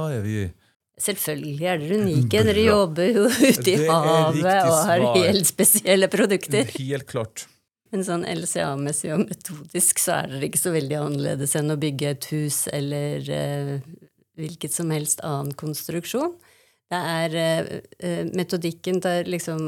Selvfølgelig 1.00 1.68
er 1.72 1.80
dere 1.82 2.02
unike. 2.04 2.44
Dere 2.50 2.66
jobber 2.66 3.08
jo 3.08 3.24
ute 3.30 3.72
i 3.72 3.80
havet 3.88 4.60
og 4.68 4.78
har 4.90 5.06
helt 5.16 5.48
spesielle 5.50 6.10
produkter. 6.12 6.70
Helt 6.76 7.08
klart. 7.10 7.48
Men 7.92 8.06
sånn 8.08 8.24
LCA-messig 8.28 9.12
og 9.16 9.26
metodisk 9.26 10.00
så 10.00 10.22
er 10.22 10.32
dere 10.32 10.48
ikke 10.48 10.62
så 10.62 10.72
veldig 10.72 11.00
annerledes 11.00 11.58
enn 11.60 11.74
å 11.74 11.80
bygge 11.80 12.14
et 12.14 12.28
hus 12.32 12.62
eller 12.72 13.32
eh, 13.36 13.74
hvilket 14.40 14.76
som 14.76 14.94
helst 14.96 15.24
annen 15.28 15.52
konstruksjon. 15.60 16.38
Det 16.92 17.00
er 17.00 17.36
eh, 17.40 18.24
Metodikken 18.32 19.00
der 19.04 19.28
liksom 19.28 19.68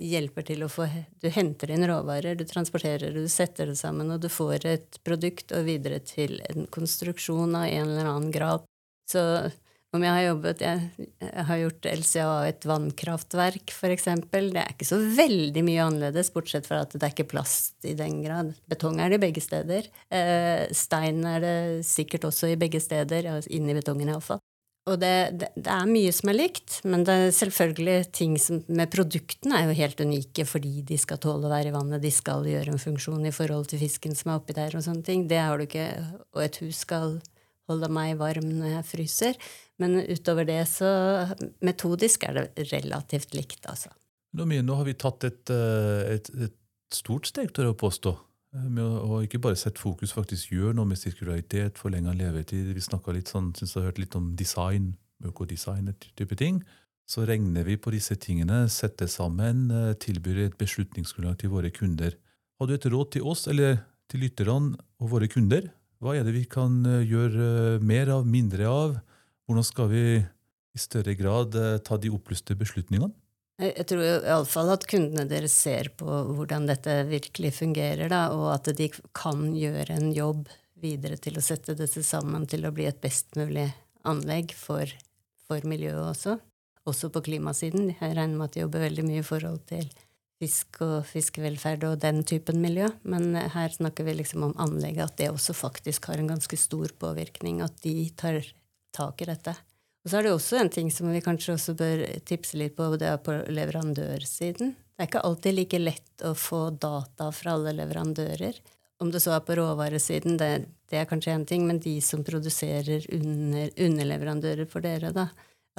hjelper 0.00 0.46
til 0.48 0.64
å 0.64 0.70
få 0.72 0.86
Du 1.20 1.28
henter 1.32 1.72
inn 1.72 1.84
råvarer, 1.88 2.36
du 2.36 2.46
transporterer 2.48 3.12
du 3.12 3.26
setter 3.28 3.68
det 3.68 3.76
sammen, 3.80 4.10
og 4.12 4.20
du 4.20 4.28
får 4.32 4.66
et 4.68 5.00
produkt 5.04 5.52
og 5.56 5.66
videre 5.68 6.00
til 6.04 6.38
en 6.48 6.68
konstruksjon 6.72 7.56
av 7.56 7.68
en 7.68 7.88
eller 7.88 8.08
annen 8.08 8.32
grad. 8.32 8.64
Så 9.10 9.22
om 9.96 10.04
jeg 10.04 10.14
har 10.14 10.22
jobbet 10.22 10.60
Jeg, 10.62 11.06
jeg 11.18 11.46
har 11.48 11.60
gjort 11.64 11.88
LCA 11.90 12.26
et 12.46 12.66
vannkraftverk, 12.68 13.72
f.eks. 13.74 14.06
Det 14.30 14.60
er 14.62 14.74
ikke 14.74 14.88
så 14.88 15.00
veldig 15.16 15.64
mye 15.66 15.86
annerledes, 15.86 16.30
bortsett 16.34 16.68
fra 16.68 16.84
at 16.84 16.94
det 16.94 17.02
er 17.02 17.14
ikke 17.14 17.30
plast 17.32 17.88
i 17.88 17.96
den 17.98 18.20
grad. 18.24 18.52
Betong 18.70 19.00
er 19.02 19.10
det 19.10 19.22
begge 19.22 19.42
steder. 19.42 19.88
Eh, 20.14 20.68
stein 20.76 21.24
er 21.26 21.42
det 21.42 21.56
sikkert 21.88 22.28
også 22.30 22.52
i 22.52 22.60
begge 22.60 22.82
steder, 22.82 23.32
inni 23.50 23.74
betongen 23.76 24.12
iallfall. 24.12 24.42
Og 24.88 24.96
det, 24.98 25.36
det, 25.38 25.50
det, 25.58 25.70
er 25.70 25.90
mye 25.90 26.12
som 26.14 26.30
er 26.32 26.38
likt, 26.38 26.78
men 26.88 27.02
det 27.06 27.14
er 27.14 27.34
selvfølgelig 27.36 27.98
ting 28.16 28.38
som, 28.40 28.62
med 28.72 28.90
produktene 28.90 29.58
er 29.58 29.68
jo 29.68 29.76
helt 29.76 30.00
unike 30.00 30.46
fordi 30.48 30.80
de 30.88 30.96
skal 30.98 31.20
tåle 31.20 31.46
å 31.46 31.52
være 31.52 31.68
i 31.68 31.74
vannet, 31.74 32.00
de 32.02 32.12
skal 32.14 32.48
gjøre 32.48 32.72
en 32.72 32.80
funksjon 32.80 33.26
i 33.28 33.34
forhold 33.34 33.68
til 33.70 33.82
fisken 33.82 34.16
som 34.16 34.32
er 34.32 34.40
oppi 34.40 34.56
der, 34.56 34.74
og 34.74 34.86
sånne 34.86 35.04
ting. 35.06 35.26
Det 35.30 35.42
har 35.42 35.60
du 35.60 35.66
ikke. 35.66 35.90
Og 36.32 36.42
et 36.46 36.58
hus 36.64 36.80
skal 36.86 37.18
holde 37.70 37.90
meg 37.92 38.16
varm 38.18 38.48
når 38.56 38.78
jeg 38.78 38.88
fryser. 38.88 39.42
Men 39.80 39.96
utover 40.04 40.44
det 40.44 40.60
så 40.68 40.90
Metodisk 41.64 42.26
er 42.28 42.36
det 42.36 42.68
relativt 42.70 43.34
likt, 43.36 43.64
altså. 43.70 43.92
Nå, 44.36 44.46
har 44.46 44.86
vi 44.86 44.94
tatt 44.94 45.24
et, 45.26 45.50
eh, 45.50 46.14
et, 46.14 46.28
et 46.46 46.56
stort 46.94 47.26
steg, 47.26 47.50
tør 47.54 47.70
jeg 47.70 47.80
påstå. 47.80 48.12
Eh, 48.54 48.66
med 48.66 48.84
å, 48.84 49.20
ikke 49.24 49.40
bare 49.42 49.58
sette 49.58 49.82
fokus, 49.82 50.14
faktisk 50.14 50.52
gjøre 50.54 50.76
noe 50.78 50.90
med 50.92 51.00
sirkularitet, 51.00 51.80
forlenga 51.80 52.14
levetid. 52.14 52.70
Vi 52.76 52.84
snakka 52.84 53.14
litt 53.16 53.32
sånn, 53.32 53.50
syns 53.58 53.74
jeg 53.74 53.82
har 53.82 53.90
hørt 53.90 54.02
litt 54.02 54.14
om 54.18 54.30
design, 54.38 54.92
økodesign, 55.26 55.90
type 56.18 56.38
ting. 56.38 56.62
Så 57.10 57.26
regner 57.26 57.66
vi 57.66 57.74
på 57.80 57.90
disse 57.90 58.14
tingene, 58.22 58.62
setter 58.70 59.10
sammen, 59.10 59.68
eh, 59.74 59.92
tilbyr 59.98 60.44
et 60.46 60.58
beslutningsgrunnlag 60.60 61.40
til 61.40 61.50
våre 61.50 61.74
kunder. 61.74 62.14
Har 62.60 62.70
du 62.70 62.76
et 62.76 62.90
råd 62.92 63.16
til 63.16 63.26
oss, 63.26 63.48
eller 63.50 63.82
til 64.10 64.26
lytterne 64.26 64.76
og 65.00 65.10
våre 65.10 65.26
kunder? 65.26 65.72
Hva 66.00 66.14
er 66.16 66.24
det 66.24 66.32
vi 66.34 66.46
kan 66.48 66.84
gjøre 66.84 67.80
mer 67.82 68.08
av, 68.14 68.26
mindre 68.26 68.68
av? 68.70 69.00
Hvordan 69.50 69.66
skal 69.66 69.88
vi 69.90 70.02
i 70.22 70.78
større 70.78 71.16
grad 71.18 71.56
ta 71.82 71.96
de 71.98 72.12
opplyste 72.14 72.54
beslutningene? 72.54 73.10
Jeg 73.60 73.84
tror 73.90 74.04
iallfall 74.06 74.70
at 74.72 74.86
kundene 74.88 75.26
deres 75.28 75.52
ser 75.58 75.90
på 75.98 76.06
hvordan 76.06 76.68
dette 76.68 76.94
virkelig 77.10 77.50
fungerer, 77.58 78.06
da, 78.08 78.28
og 78.30 78.52
at 78.54 78.70
de 78.78 78.86
kan 79.10 79.50
gjøre 79.52 79.98
en 79.98 80.12
jobb 80.14 80.46
videre 80.80 81.18
til 81.20 81.36
å 81.36 81.42
sette 81.44 81.74
dette 81.76 82.04
sammen 82.06 82.46
til 82.48 82.62
å 82.64 82.70
bli 82.72 82.86
et 82.88 83.00
best 83.02 83.34
mulig 83.36 83.66
anlegg 84.08 84.54
for, 84.56 84.86
for 85.44 85.66
miljøet 85.68 85.98
også. 86.12 86.36
Også 86.88 87.10
på 87.12 87.24
klimasiden. 87.26 87.90
Jeg 87.98 88.14
regner 88.16 88.38
med 88.38 88.46
at 88.46 88.56
de 88.56 88.62
jobber 88.62 88.86
veldig 88.86 89.04
mye 89.10 89.20
i 89.20 89.26
forhold 89.26 89.60
til 89.68 89.90
fisk 90.40 90.80
og 90.86 90.96
fiskevelferd 91.10 91.84
og 91.90 91.98
den 92.06 92.22
typen 92.24 92.62
miljø. 92.62 92.88
Men 93.02 93.34
her 93.36 93.74
snakker 93.74 94.06
vi 94.06 94.16
liksom 94.22 94.46
om 94.46 94.56
anlegget, 94.62 95.10
at 95.10 95.20
det 95.20 95.28
også 95.34 95.58
faktisk 95.58 96.08
har 96.08 96.22
en 96.22 96.32
ganske 96.32 96.56
stor 96.56 96.94
påvirkning. 97.02 97.60
At 97.66 97.76
de 97.84 98.08
tar 98.16 98.40
tak 98.96 99.22
i 99.22 99.28
dette. 99.30 99.54
Og 100.04 100.10
så 100.10 100.18
er 100.18 100.26
det 100.26 100.32
også 100.32 100.60
en 100.60 100.70
ting 100.72 100.88
som 100.92 101.10
vi 101.12 101.20
kanskje 101.24 101.54
også 101.56 101.74
bør 101.76 102.04
tipse 102.28 102.56
litt 102.56 102.76
på, 102.78 102.88
og 102.88 103.00
det 103.02 103.10
er 103.10 103.20
på 103.20 103.34
leverandørsiden. 103.52 104.72
Det 104.72 105.04
er 105.04 105.08
ikke 105.10 105.24
alltid 105.28 105.56
like 105.56 105.80
lett 105.80 106.24
å 106.24 106.34
få 106.36 106.68
data 106.72 107.28
fra 107.32 107.56
alle 107.56 107.74
leverandører. 107.76 108.56
Om 109.00 109.12
det 109.12 109.20
så 109.24 109.34
er 109.36 109.44
på 109.44 109.56
råvaresiden, 109.56 110.36
det, 110.40 110.50
det 110.92 111.00
er 111.00 111.08
kanskje 111.08 111.34
én 111.36 111.46
ting, 111.48 111.66
men 111.68 111.80
de 111.80 111.94
som 112.04 112.24
produserer 112.24 113.06
under, 113.16 113.70
underleverandører 113.76 114.68
for 114.68 114.84
dere, 114.84 115.12
da, 115.16 115.28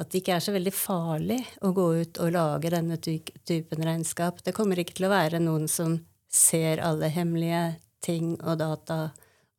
at 0.02 0.10
det 0.10 0.22
ikke 0.22 0.36
er 0.38 0.42
så 0.42 0.54
veldig 0.54 0.72
farlig 0.74 1.38
å 1.62 1.70
gå 1.74 1.86
ut 2.02 2.18
og 2.22 2.32
lage 2.34 2.72
denne 2.74 2.98
typen 2.98 3.86
regnskap. 3.86 4.42
Det 4.42 4.54
kommer 4.56 4.80
ikke 4.82 4.96
til 4.98 5.06
å 5.06 5.12
være 5.14 5.42
noen 5.42 5.68
som 5.70 6.00
ser 6.32 6.82
alle 6.82 7.10
hemmelige 7.12 7.76
ting 8.02 8.34
og 8.40 8.58
data 8.58 9.12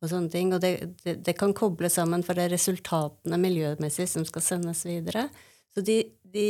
og 0.04 0.12
sånne 0.12 0.32
ting. 0.32 0.52
Og 0.54 0.62
det, 0.62 0.74
det, 1.04 1.18
det, 1.26 1.36
kan 1.38 1.54
koble 1.56 1.90
sammen, 1.92 2.24
for 2.26 2.36
det 2.36 2.46
er 2.46 2.54
resultatene 2.56 3.40
miljømessig 3.40 4.06
som 4.10 4.26
skal 4.28 4.44
sendes 4.44 4.84
videre. 4.86 5.28
Så 5.74 5.82
de, 5.82 5.96
de, 6.34 6.46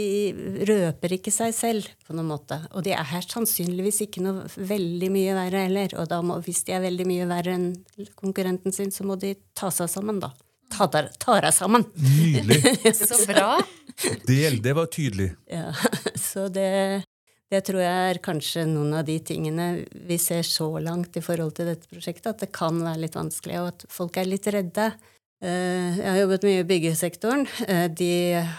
røper 0.68 1.16
ikke 1.16 1.32
seg 1.32 1.54
selv 1.56 1.88
på 2.04 2.16
noen 2.16 2.28
måte. 2.34 2.58
Og 2.76 2.84
de 2.84 2.92
er 2.92 3.06
her 3.08 3.24
sannsynligvis 3.24 4.02
ikke 4.04 4.24
noe 4.24 4.44
veldig 4.54 5.10
mye 5.14 5.36
verre 5.38 5.64
heller. 5.64 5.96
Og 6.00 6.12
må, 6.26 6.40
hvis 6.44 6.64
de 6.68 6.76
er 6.76 6.84
veldig 6.84 7.08
mye 7.08 7.28
verre 7.30 7.56
enn 7.56 7.70
konkurrenten 8.18 8.74
sin, 8.74 8.92
så 8.92 9.06
må 9.08 9.16
de 9.20 9.32
ta 9.56 9.72
seg 9.72 9.88
sammen, 9.92 10.20
da. 10.20 10.34
Ta 10.74 10.88
deg 10.90 11.50
sammen! 11.54 11.86
Nydelig. 11.94 12.60
så 12.98 13.20
bra. 13.28 13.56
Det, 14.26 14.38
det 14.64 14.72
var 14.76 14.88
tydelig. 14.92 15.30
Ja, 15.48 15.70
så 16.30 16.48
det 16.52 17.04
Det 17.52 17.60
tror 17.66 17.82
jeg 17.82 18.10
er 18.10 18.22
kanskje 18.24 18.64
noen 18.66 18.94
av 18.98 19.04
de 19.06 19.18
tingene 19.22 19.66
vi 20.08 20.16
ser 20.20 20.46
så 20.48 20.70
langt 20.82 21.16
i 21.18 21.22
forhold 21.24 21.54
til 21.58 21.68
dette 21.70 21.90
prosjektet, 21.90 22.30
at 22.32 22.44
det 22.46 22.54
kan 22.56 22.78
være 22.80 23.02
litt 23.04 23.18
vanskelig, 23.18 23.58
og 23.60 23.68
at 23.74 23.84
folk 23.92 24.16
er 24.18 24.30
litt 24.30 24.48
redde. 24.50 24.88
Eh, 25.44 25.98
jeg 26.00 26.08
har 26.08 26.22
jobbet 26.22 26.46
mye 26.48 26.62
i 26.62 26.68
byggesektoren. 26.70 27.44
Eh, 27.68 27.84
de 27.92 28.10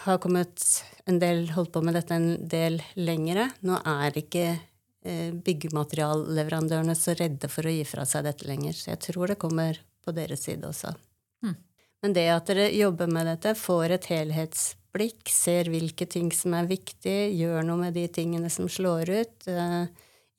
har 0.06 0.22
kommet 0.24 0.64
en 1.10 1.20
del, 1.22 1.48
holdt 1.56 1.74
på 1.74 1.82
med 1.86 1.98
dette 1.98 2.16
en 2.16 2.30
del 2.52 2.80
lengre. 3.00 3.50
Nå 3.66 3.82
er 3.82 4.22
ikke 4.22 4.46
eh, 4.54 5.34
byggematerialleverandørene 5.34 6.96
så 6.98 7.18
redde 7.18 7.50
for 7.52 7.66
å 7.66 7.74
gi 7.74 7.84
fra 7.90 8.06
seg 8.10 8.30
dette 8.30 8.48
lenger, 8.48 8.78
så 8.78 8.94
jeg 8.94 9.04
tror 9.10 9.34
det 9.34 9.42
kommer 9.42 9.82
på 10.06 10.14
deres 10.14 10.46
side 10.46 10.70
også. 10.70 10.94
Mm. 11.42 11.58
Men 12.06 12.16
det 12.16 12.30
at 12.30 12.54
dere 12.54 12.70
jobber 12.78 13.10
med 13.10 13.32
dette, 13.34 13.58
får 13.58 13.98
et 13.98 14.12
helhetsbilde 14.14 14.84
blikk, 14.96 15.30
ser 15.32 15.70
hvilke 15.72 16.08
ting 16.10 16.32
som 16.34 16.56
er 16.58 16.70
viktige, 16.70 17.30
gjør 17.36 17.66
noe 17.68 17.86
med 17.86 17.96
de 17.98 18.08
tingene 18.12 18.50
som 18.54 18.70
slår 18.72 19.12
ut. 19.12 19.48
Eh, 19.52 19.86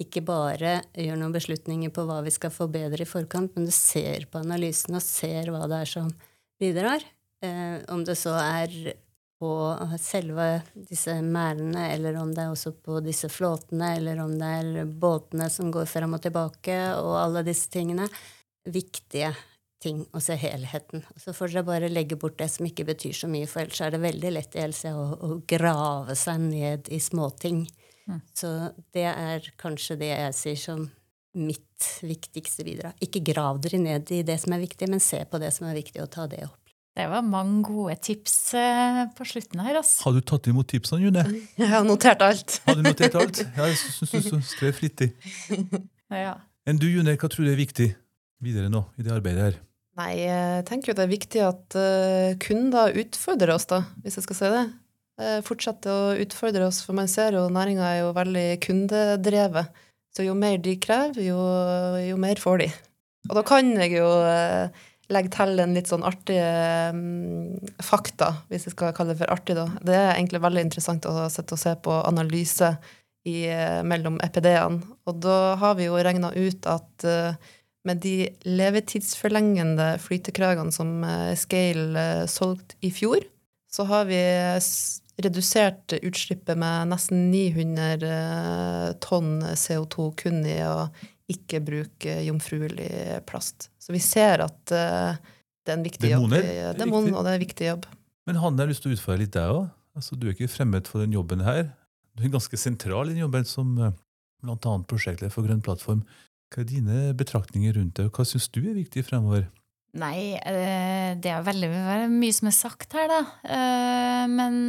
ikke 0.03 0.21
bare 0.27 0.81
gjør 0.93 1.21
noen 1.21 1.35
beslutninger 1.37 1.93
på 1.95 2.05
hva 2.09 2.21
vi 2.25 2.33
skal 2.35 2.53
forbedre 2.53 3.05
i 3.05 3.09
forkant, 3.09 3.55
men 3.57 3.69
du 3.69 3.73
ser 3.73 4.29
på 4.29 4.43
analysen 4.43 4.99
og 4.99 5.05
ser 5.05 5.53
hva 5.53 5.65
det 5.71 5.83
er 5.85 5.93
som 5.93 6.13
bidrar. 6.61 7.05
Eh, 7.45 7.83
om 7.93 8.05
det 8.05 8.17
så 8.21 8.35
er 8.41 8.97
på 9.37 9.51
selve 10.01 10.63
disse 10.89 11.19
merdene, 11.21 11.91
eller 11.93 12.17
om 12.21 12.31
det 12.33 12.45
er 12.45 12.53
også 12.55 12.73
på 12.81 13.03
disse 13.05 13.29
flåtene, 13.33 13.93
eller 13.99 14.23
om 14.25 14.33
det 14.41 14.53
er 14.61 14.89
båtene 14.89 15.51
som 15.53 15.69
går 15.73 15.89
frem 15.91 16.17
og 16.17 16.23
tilbake, 16.25 16.79
og 16.97 17.19
alle 17.21 17.45
disse 17.45 17.69
tingene. 17.73 18.09
Viktige 18.67 19.35
ting 19.83 20.05
og 20.13 20.23
se 20.25 20.37
helheten. 20.41 21.05
Så 21.21 21.35
får 21.37 21.53
dere 21.53 21.67
bare 21.67 21.91
legge 21.93 22.19
bort 22.21 22.39
det 22.41 22.49
som 22.53 22.67
ikke 22.69 22.87
betyr 22.89 23.17
så 23.17 23.31
mye, 23.31 23.49
for 23.51 23.65
ellers 23.65 23.83
er 23.85 23.95
det 23.95 24.03
veldig 24.05 24.33
lett 24.35 24.57
i 24.57 24.65
LC 24.67 24.93
å, 24.93 25.07
å 25.21 25.41
grave 25.49 26.17
seg 26.19 26.41
ned 26.49 26.91
i 26.93 27.01
småting. 27.03 27.65
Mm. 28.07 28.21
Så 28.37 28.53
det 28.95 29.09
er 29.11 29.51
kanskje 29.61 29.99
det 30.01 30.13
jeg 30.13 30.37
sier 30.39 30.63
som 30.63 30.87
mitt 31.37 31.89
viktigste 32.01 32.65
bidrag. 32.65 32.97
Ikke 33.05 33.21
grav 33.25 33.61
dere 33.65 33.81
ned 33.83 34.13
i 34.15 34.23
det 34.27 34.39
som 34.41 34.55
er 34.57 34.63
viktig, 34.63 34.89
men 34.89 35.03
se 35.05 35.21
på 35.29 35.41
det 35.43 35.53
som 35.53 35.69
er 35.69 35.77
viktig, 35.77 36.01
og 36.05 36.13
ta 36.15 36.25
det 36.31 36.47
opp. 36.47 36.63
Det 36.97 37.05
var 37.13 37.27
mange 37.29 37.59
gode 37.67 37.93
tips 38.01 38.55
eh, 38.57 39.03
på 39.13 39.27
slutten 39.29 39.61
her. 39.61 39.77
Altså. 39.83 39.99
Har 40.07 40.15
du 40.17 40.23
tatt 40.25 40.49
imot 40.49 40.71
tipsene, 40.73 41.03
June? 41.05 41.27
Jeg 41.61 41.69
har 41.69 41.85
notert 41.85 42.25
alt. 42.25 42.57
Har 42.65 42.79
du 42.79 42.87
notert 42.87 43.19
alt? 43.21 43.43
Ja, 43.59 43.69
jeg 43.69 43.77
syns 43.77 44.31
du 44.33 44.41
skrev 44.41 44.73
flittig. 44.79 45.11
Ja. 46.09 46.39
Enn 46.65 46.81
du, 46.81 46.89
June, 46.89 47.13
hva 47.21 47.29
tror 47.29 47.45
du 47.45 47.53
er 47.53 47.61
viktig 47.61 47.91
videre 48.45 48.73
nå 48.73 48.85
i 48.99 49.07
det 49.07 49.15
arbeidet 49.15 49.45
her? 49.45 49.63
Nei, 49.97 50.11
jeg 50.21 50.65
tenker 50.69 50.93
jo 50.93 50.97
det 50.99 51.07
er 51.07 51.13
viktig 51.13 51.43
at 51.45 51.77
uh, 51.79 52.35
kunder 52.43 52.97
utfordrer 53.01 53.55
oss, 53.55 53.65
da, 53.71 53.81
hvis 54.05 54.19
jeg 54.19 54.27
skal 54.27 54.39
si 54.39 54.51
det. 54.53 54.65
Uh, 55.17 55.39
fortsette 55.47 55.89
å 55.89 56.11
utfordre 56.21 56.67
oss, 56.69 56.83
for 56.85 56.97
man 56.99 57.09
ser 57.09 57.39
jo 57.39 57.47
næringa 57.53 57.87
er 57.95 58.03
jo 58.03 58.11
veldig 58.17 58.49
kundedrevet. 58.67 59.81
Så 60.13 60.27
jo 60.27 60.37
mer 60.37 60.61
de 60.61 60.77
krever, 60.81 61.23
jo, 61.25 61.39
jo 62.05 62.21
mer 62.21 62.41
får 62.41 62.61
de. 62.65 62.69
Og 63.31 63.41
da 63.41 63.47
kan 63.49 63.73
jeg 63.73 63.97
jo 63.97 64.05
uh, 64.05 64.69
legge 65.13 65.33
til 65.33 65.65
en 65.65 65.75
litt 65.77 65.89
sånn 65.89 66.05
artig 66.05 66.39
fakta, 67.85 68.33
hvis 68.51 68.67
jeg 68.67 68.77
skal 68.77 68.93
kalle 68.97 69.15
det 69.15 69.21
for 69.23 69.33
artig, 69.33 69.57
da. 69.57 69.69
Det 69.81 69.97
er 69.97 70.15
egentlig 70.17 70.45
veldig 70.45 70.65
interessant 70.67 71.09
å 71.09 71.29
sitte 71.33 71.57
og 71.57 71.63
se 71.63 71.77
på 71.81 72.01
analyse 72.03 72.75
i, 73.25 73.47
mellom 73.87 74.19
EPD-ene. 74.27 74.83
Og 75.07 75.21
da 75.23 75.39
har 75.63 75.79
vi 75.79 75.87
jo 75.87 76.01
regna 76.03 76.35
ut 76.35 76.67
at 76.69 77.07
med 77.87 78.03
de 78.03 78.29
levetidsforlengende 78.47 79.95
flytekragene 80.03 80.75
som 80.75 81.05
eh, 81.07 81.35
Scale 81.39 82.03
eh, 82.03 82.27
solgte 82.31 82.79
i 82.85 82.91
fjor, 82.95 83.25
så 83.73 83.87
har 83.87 84.09
vi 84.09 84.19
redusert 85.23 85.95
utslippet 86.03 86.59
med 86.61 86.91
nesten 86.93 87.29
900 87.31 88.09
eh, 88.11 88.89
tonn 89.05 89.39
CO2 89.55 90.11
kun 90.19 90.43
i 90.49 90.59
å 90.67 90.89
ikke 91.31 91.61
bruke 91.67 92.21
jomfruelig 92.23 93.23
plast. 93.27 93.71
Så 93.83 93.95
vi 93.95 94.03
ser 94.03 94.45
at 94.45 94.61
det 94.71 95.73
er 95.73 95.75
en 95.75 95.83
viktig 95.83 96.13
jobb. 96.13 96.31
Det 96.31 96.85
er 96.85 96.87
mon, 96.87 97.09
og 97.11 97.25
det 97.27 97.33
er 97.33 97.39
en 97.41 97.43
viktig 97.43 97.67
jobb. 97.67 97.89
Men 98.31 98.39
Hanne, 98.39 98.61
jeg 98.61 98.69
har 98.69 98.71
lyst 98.71 98.85
til 98.85 98.93
å 98.93 98.95
utfordre 98.95 99.25
litt 99.25 99.33
deg 99.35 99.55
òg. 99.57 99.65
Altså, 99.99 100.15
du 100.15 100.29
er 100.29 100.37
ikke 100.37 100.53
fremmed 100.53 100.87
for 100.87 101.03
den 101.03 101.17
jobben 101.17 101.43
her. 101.43 101.65
Du 102.15 102.23
er 102.23 102.31
ganske 102.37 102.61
sentral 102.61 103.11
i 103.11 103.17
den 103.17 103.25
jobben 103.25 103.49
som 103.49 103.75
bl.a. 103.75 104.77
prosjektleder 104.87 105.35
for 105.35 105.49
Grønn 105.49 105.65
plattform. 105.67 106.05
Hva 106.53 106.63
er 106.63 106.69
dine 106.71 106.99
betraktninger 107.19 107.75
rundt 107.77 107.97
det, 107.99 108.09
og 108.09 108.19
hva 108.19 108.27
syns 108.29 108.49
du 108.55 108.63
er 108.63 108.77
viktig 108.77 109.03
fremover? 109.07 109.49
Nei, 109.97 110.37
eh, 110.37 111.17
det 111.17 111.31
er 111.33 111.45
veldig 111.47 111.71
mye 112.13 112.35
som 112.35 112.51
er 112.51 112.55
sagt 112.55 112.95
her, 112.97 113.09
da. 113.09 113.21
Eh, 113.49 114.25
men 114.29 114.61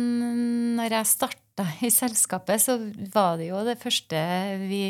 når 0.77 0.95
jeg 0.99 1.11
starta 1.11 1.67
i 1.83 1.91
selskapet, 1.91 2.63
så 2.63 2.77
var 3.13 3.37
det 3.39 3.51
jo 3.51 3.63
det 3.67 3.77
første 3.81 4.17
vi 4.63 4.81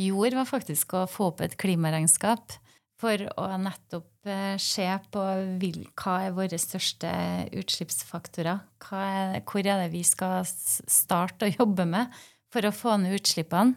gjorde, 0.00 0.40
var 0.40 0.48
faktisk 0.48 0.96
å 0.96 1.06
få 1.10 1.30
opp 1.30 1.44
et 1.46 1.58
klimaregnskap. 1.60 2.58
For 2.96 3.20
å 3.36 3.46
nettopp 3.60 4.28
eh, 4.32 4.56
se 4.60 4.88
på 5.12 5.22
hva 5.22 6.14
er 6.24 6.36
våre 6.36 6.58
største 6.58 7.10
utslippsfaktorer. 7.52 8.62
Er, 8.88 9.42
hvor 9.44 9.60
er 9.60 9.84
det 9.84 9.90
vi 9.92 10.00
skal 10.06 10.46
starte 10.48 11.46
å 11.46 11.52
jobbe 11.52 11.84
med 11.88 12.16
for 12.52 12.64
å 12.64 12.72
få 12.74 12.96
ned 13.02 13.18
utslippene? 13.20 13.76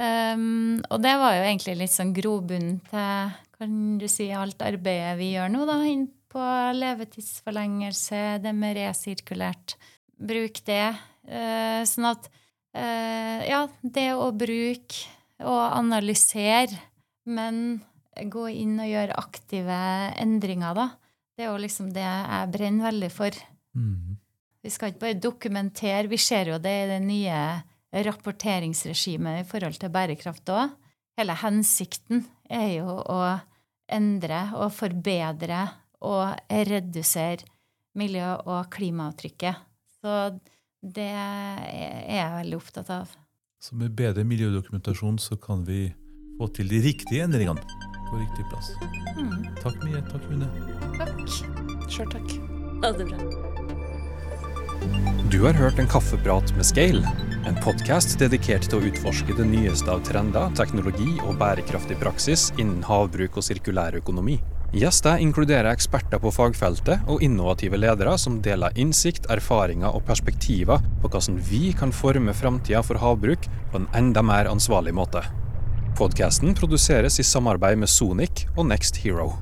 Um, 0.00 0.80
og 0.88 1.02
det 1.04 1.12
var 1.20 1.34
jo 1.36 1.44
egentlig 1.44 1.76
litt 1.76 1.92
sånn 1.92 2.14
grobunnen 2.16 2.78
til 2.88 3.32
kan 3.60 3.72
du 4.00 4.06
si, 4.08 4.30
alt 4.32 4.62
arbeidet 4.64 5.18
vi 5.18 5.34
gjør 5.34 5.50
nå, 5.52 5.66
da, 5.68 5.74
inn 5.84 6.06
på 6.32 6.44
levetidsforlengelse, 6.78 8.38
det 8.40 8.54
med 8.56 8.78
resirkulert. 8.78 9.74
Bruk 10.16 10.62
det. 10.64 10.86
Uh, 11.28 11.82
sånn 11.84 12.08
at 12.14 12.30
uh, 12.32 13.40
Ja, 13.44 13.66
det 13.82 14.06
å 14.16 14.30
bruke 14.32 15.10
og 15.44 15.60
analysere, 15.60 16.80
men 17.28 17.80
gå 18.32 18.46
inn 18.52 18.80
og 18.80 18.88
gjøre 18.88 19.20
aktive 19.20 19.76
endringer, 20.20 20.76
da. 20.76 20.88
Det 21.36 21.44
er 21.44 21.52
jo 21.52 21.60
liksom 21.60 21.92
det 21.92 22.04
jeg 22.04 22.50
brenner 22.52 22.88
veldig 22.90 23.12
for. 23.12 23.36
Mm. 23.76 24.16
Vi 24.60 24.72
skal 24.72 24.92
ikke 24.92 25.04
bare 25.06 25.20
dokumentere. 25.20 26.08
Vi 26.08 26.18
ser 26.20 26.52
jo 26.52 26.58
det 26.60 26.74
i 26.82 26.88
det 26.90 27.00
nye 27.04 27.38
rapporteringsregimet 27.92 29.42
i 29.42 29.48
forhold 29.48 29.78
til 29.80 29.92
bærekraft 29.92 30.52
òg. 30.54 30.74
Hele 31.18 31.36
hensikten 31.42 32.24
er 32.50 32.68
jo 32.78 33.00
å 33.02 33.22
endre 33.90 34.44
og 34.58 34.70
forbedre 34.72 35.64
og 36.06 36.38
redusere 36.48 37.44
miljø- 37.98 38.38
og 38.46 38.70
klimaavtrykket. 38.72 39.58
Så 40.00 40.38
det 40.80 41.10
er 41.10 42.06
jeg 42.08 42.36
veldig 42.38 42.60
opptatt 42.60 42.92
av. 42.94 43.16
Så 43.60 43.76
med 43.76 43.92
bedre 43.92 44.24
miljødokumentasjon 44.24 45.18
så 45.20 45.36
kan 45.36 45.66
vi 45.66 45.90
få 46.38 46.48
til 46.56 46.70
de 46.72 46.80
riktige 46.80 47.26
endringene 47.26 47.60
på 48.08 48.22
riktig 48.22 48.46
plass. 48.48 48.72
Mm. 49.18 49.44
Takk 49.60 49.84
mye. 49.84 50.00
Takk, 50.08 50.24
Une. 50.32 50.48
Takk. 50.96 51.22
Sjøl 51.90 52.08
takk. 52.16 52.36
Ha 52.80 52.94
det 52.96 53.10
bra. 53.12 53.49
Du 55.30 55.42
har 55.44 55.54
hørt 55.54 55.78
en 55.78 55.88
kaffeprat 55.88 56.50
med 56.56 56.66
Scale, 56.66 57.06
en 57.46 57.58
podkast 57.64 58.18
dedikert 58.20 58.66
til 58.68 58.80
å 58.80 58.88
utforske 58.90 59.34
det 59.38 59.44
nyeste 59.48 59.88
av 59.92 60.02
trender, 60.04 60.50
teknologi 60.58 61.14
og 61.24 61.36
bærekraftig 61.40 61.96
praksis 62.00 62.48
innen 62.58 62.82
havbruk 62.84 63.38
og 63.40 63.46
sirkulærøkonomi. 63.46 64.38
Gjester 64.76 65.18
inkluderer 65.18 65.70
eksperter 65.72 66.20
på 66.22 66.30
fagfeltet 66.30 67.08
og 67.10 67.24
innovative 67.26 67.80
ledere 67.80 68.14
som 68.22 68.38
deler 68.44 68.76
innsikt, 68.78 69.26
erfaringer 69.32 69.90
og 69.90 70.04
perspektiver 70.06 70.82
på 71.02 71.10
hvordan 71.10 71.40
vi 71.50 71.72
kan 71.78 71.94
forme 71.94 72.34
framtida 72.36 72.82
for 72.86 73.00
havbruk 73.02 73.50
på 73.72 73.80
en 73.80 73.88
enda 73.98 74.22
mer 74.22 74.50
ansvarlig 74.50 74.94
måte. 74.94 75.24
Podkasten 75.98 76.54
produseres 76.54 77.18
i 77.18 77.26
samarbeid 77.26 77.82
med 77.82 77.90
Sonic 77.90 78.46
og 78.56 78.68
Next 78.70 79.02
Hero. 79.02 79.32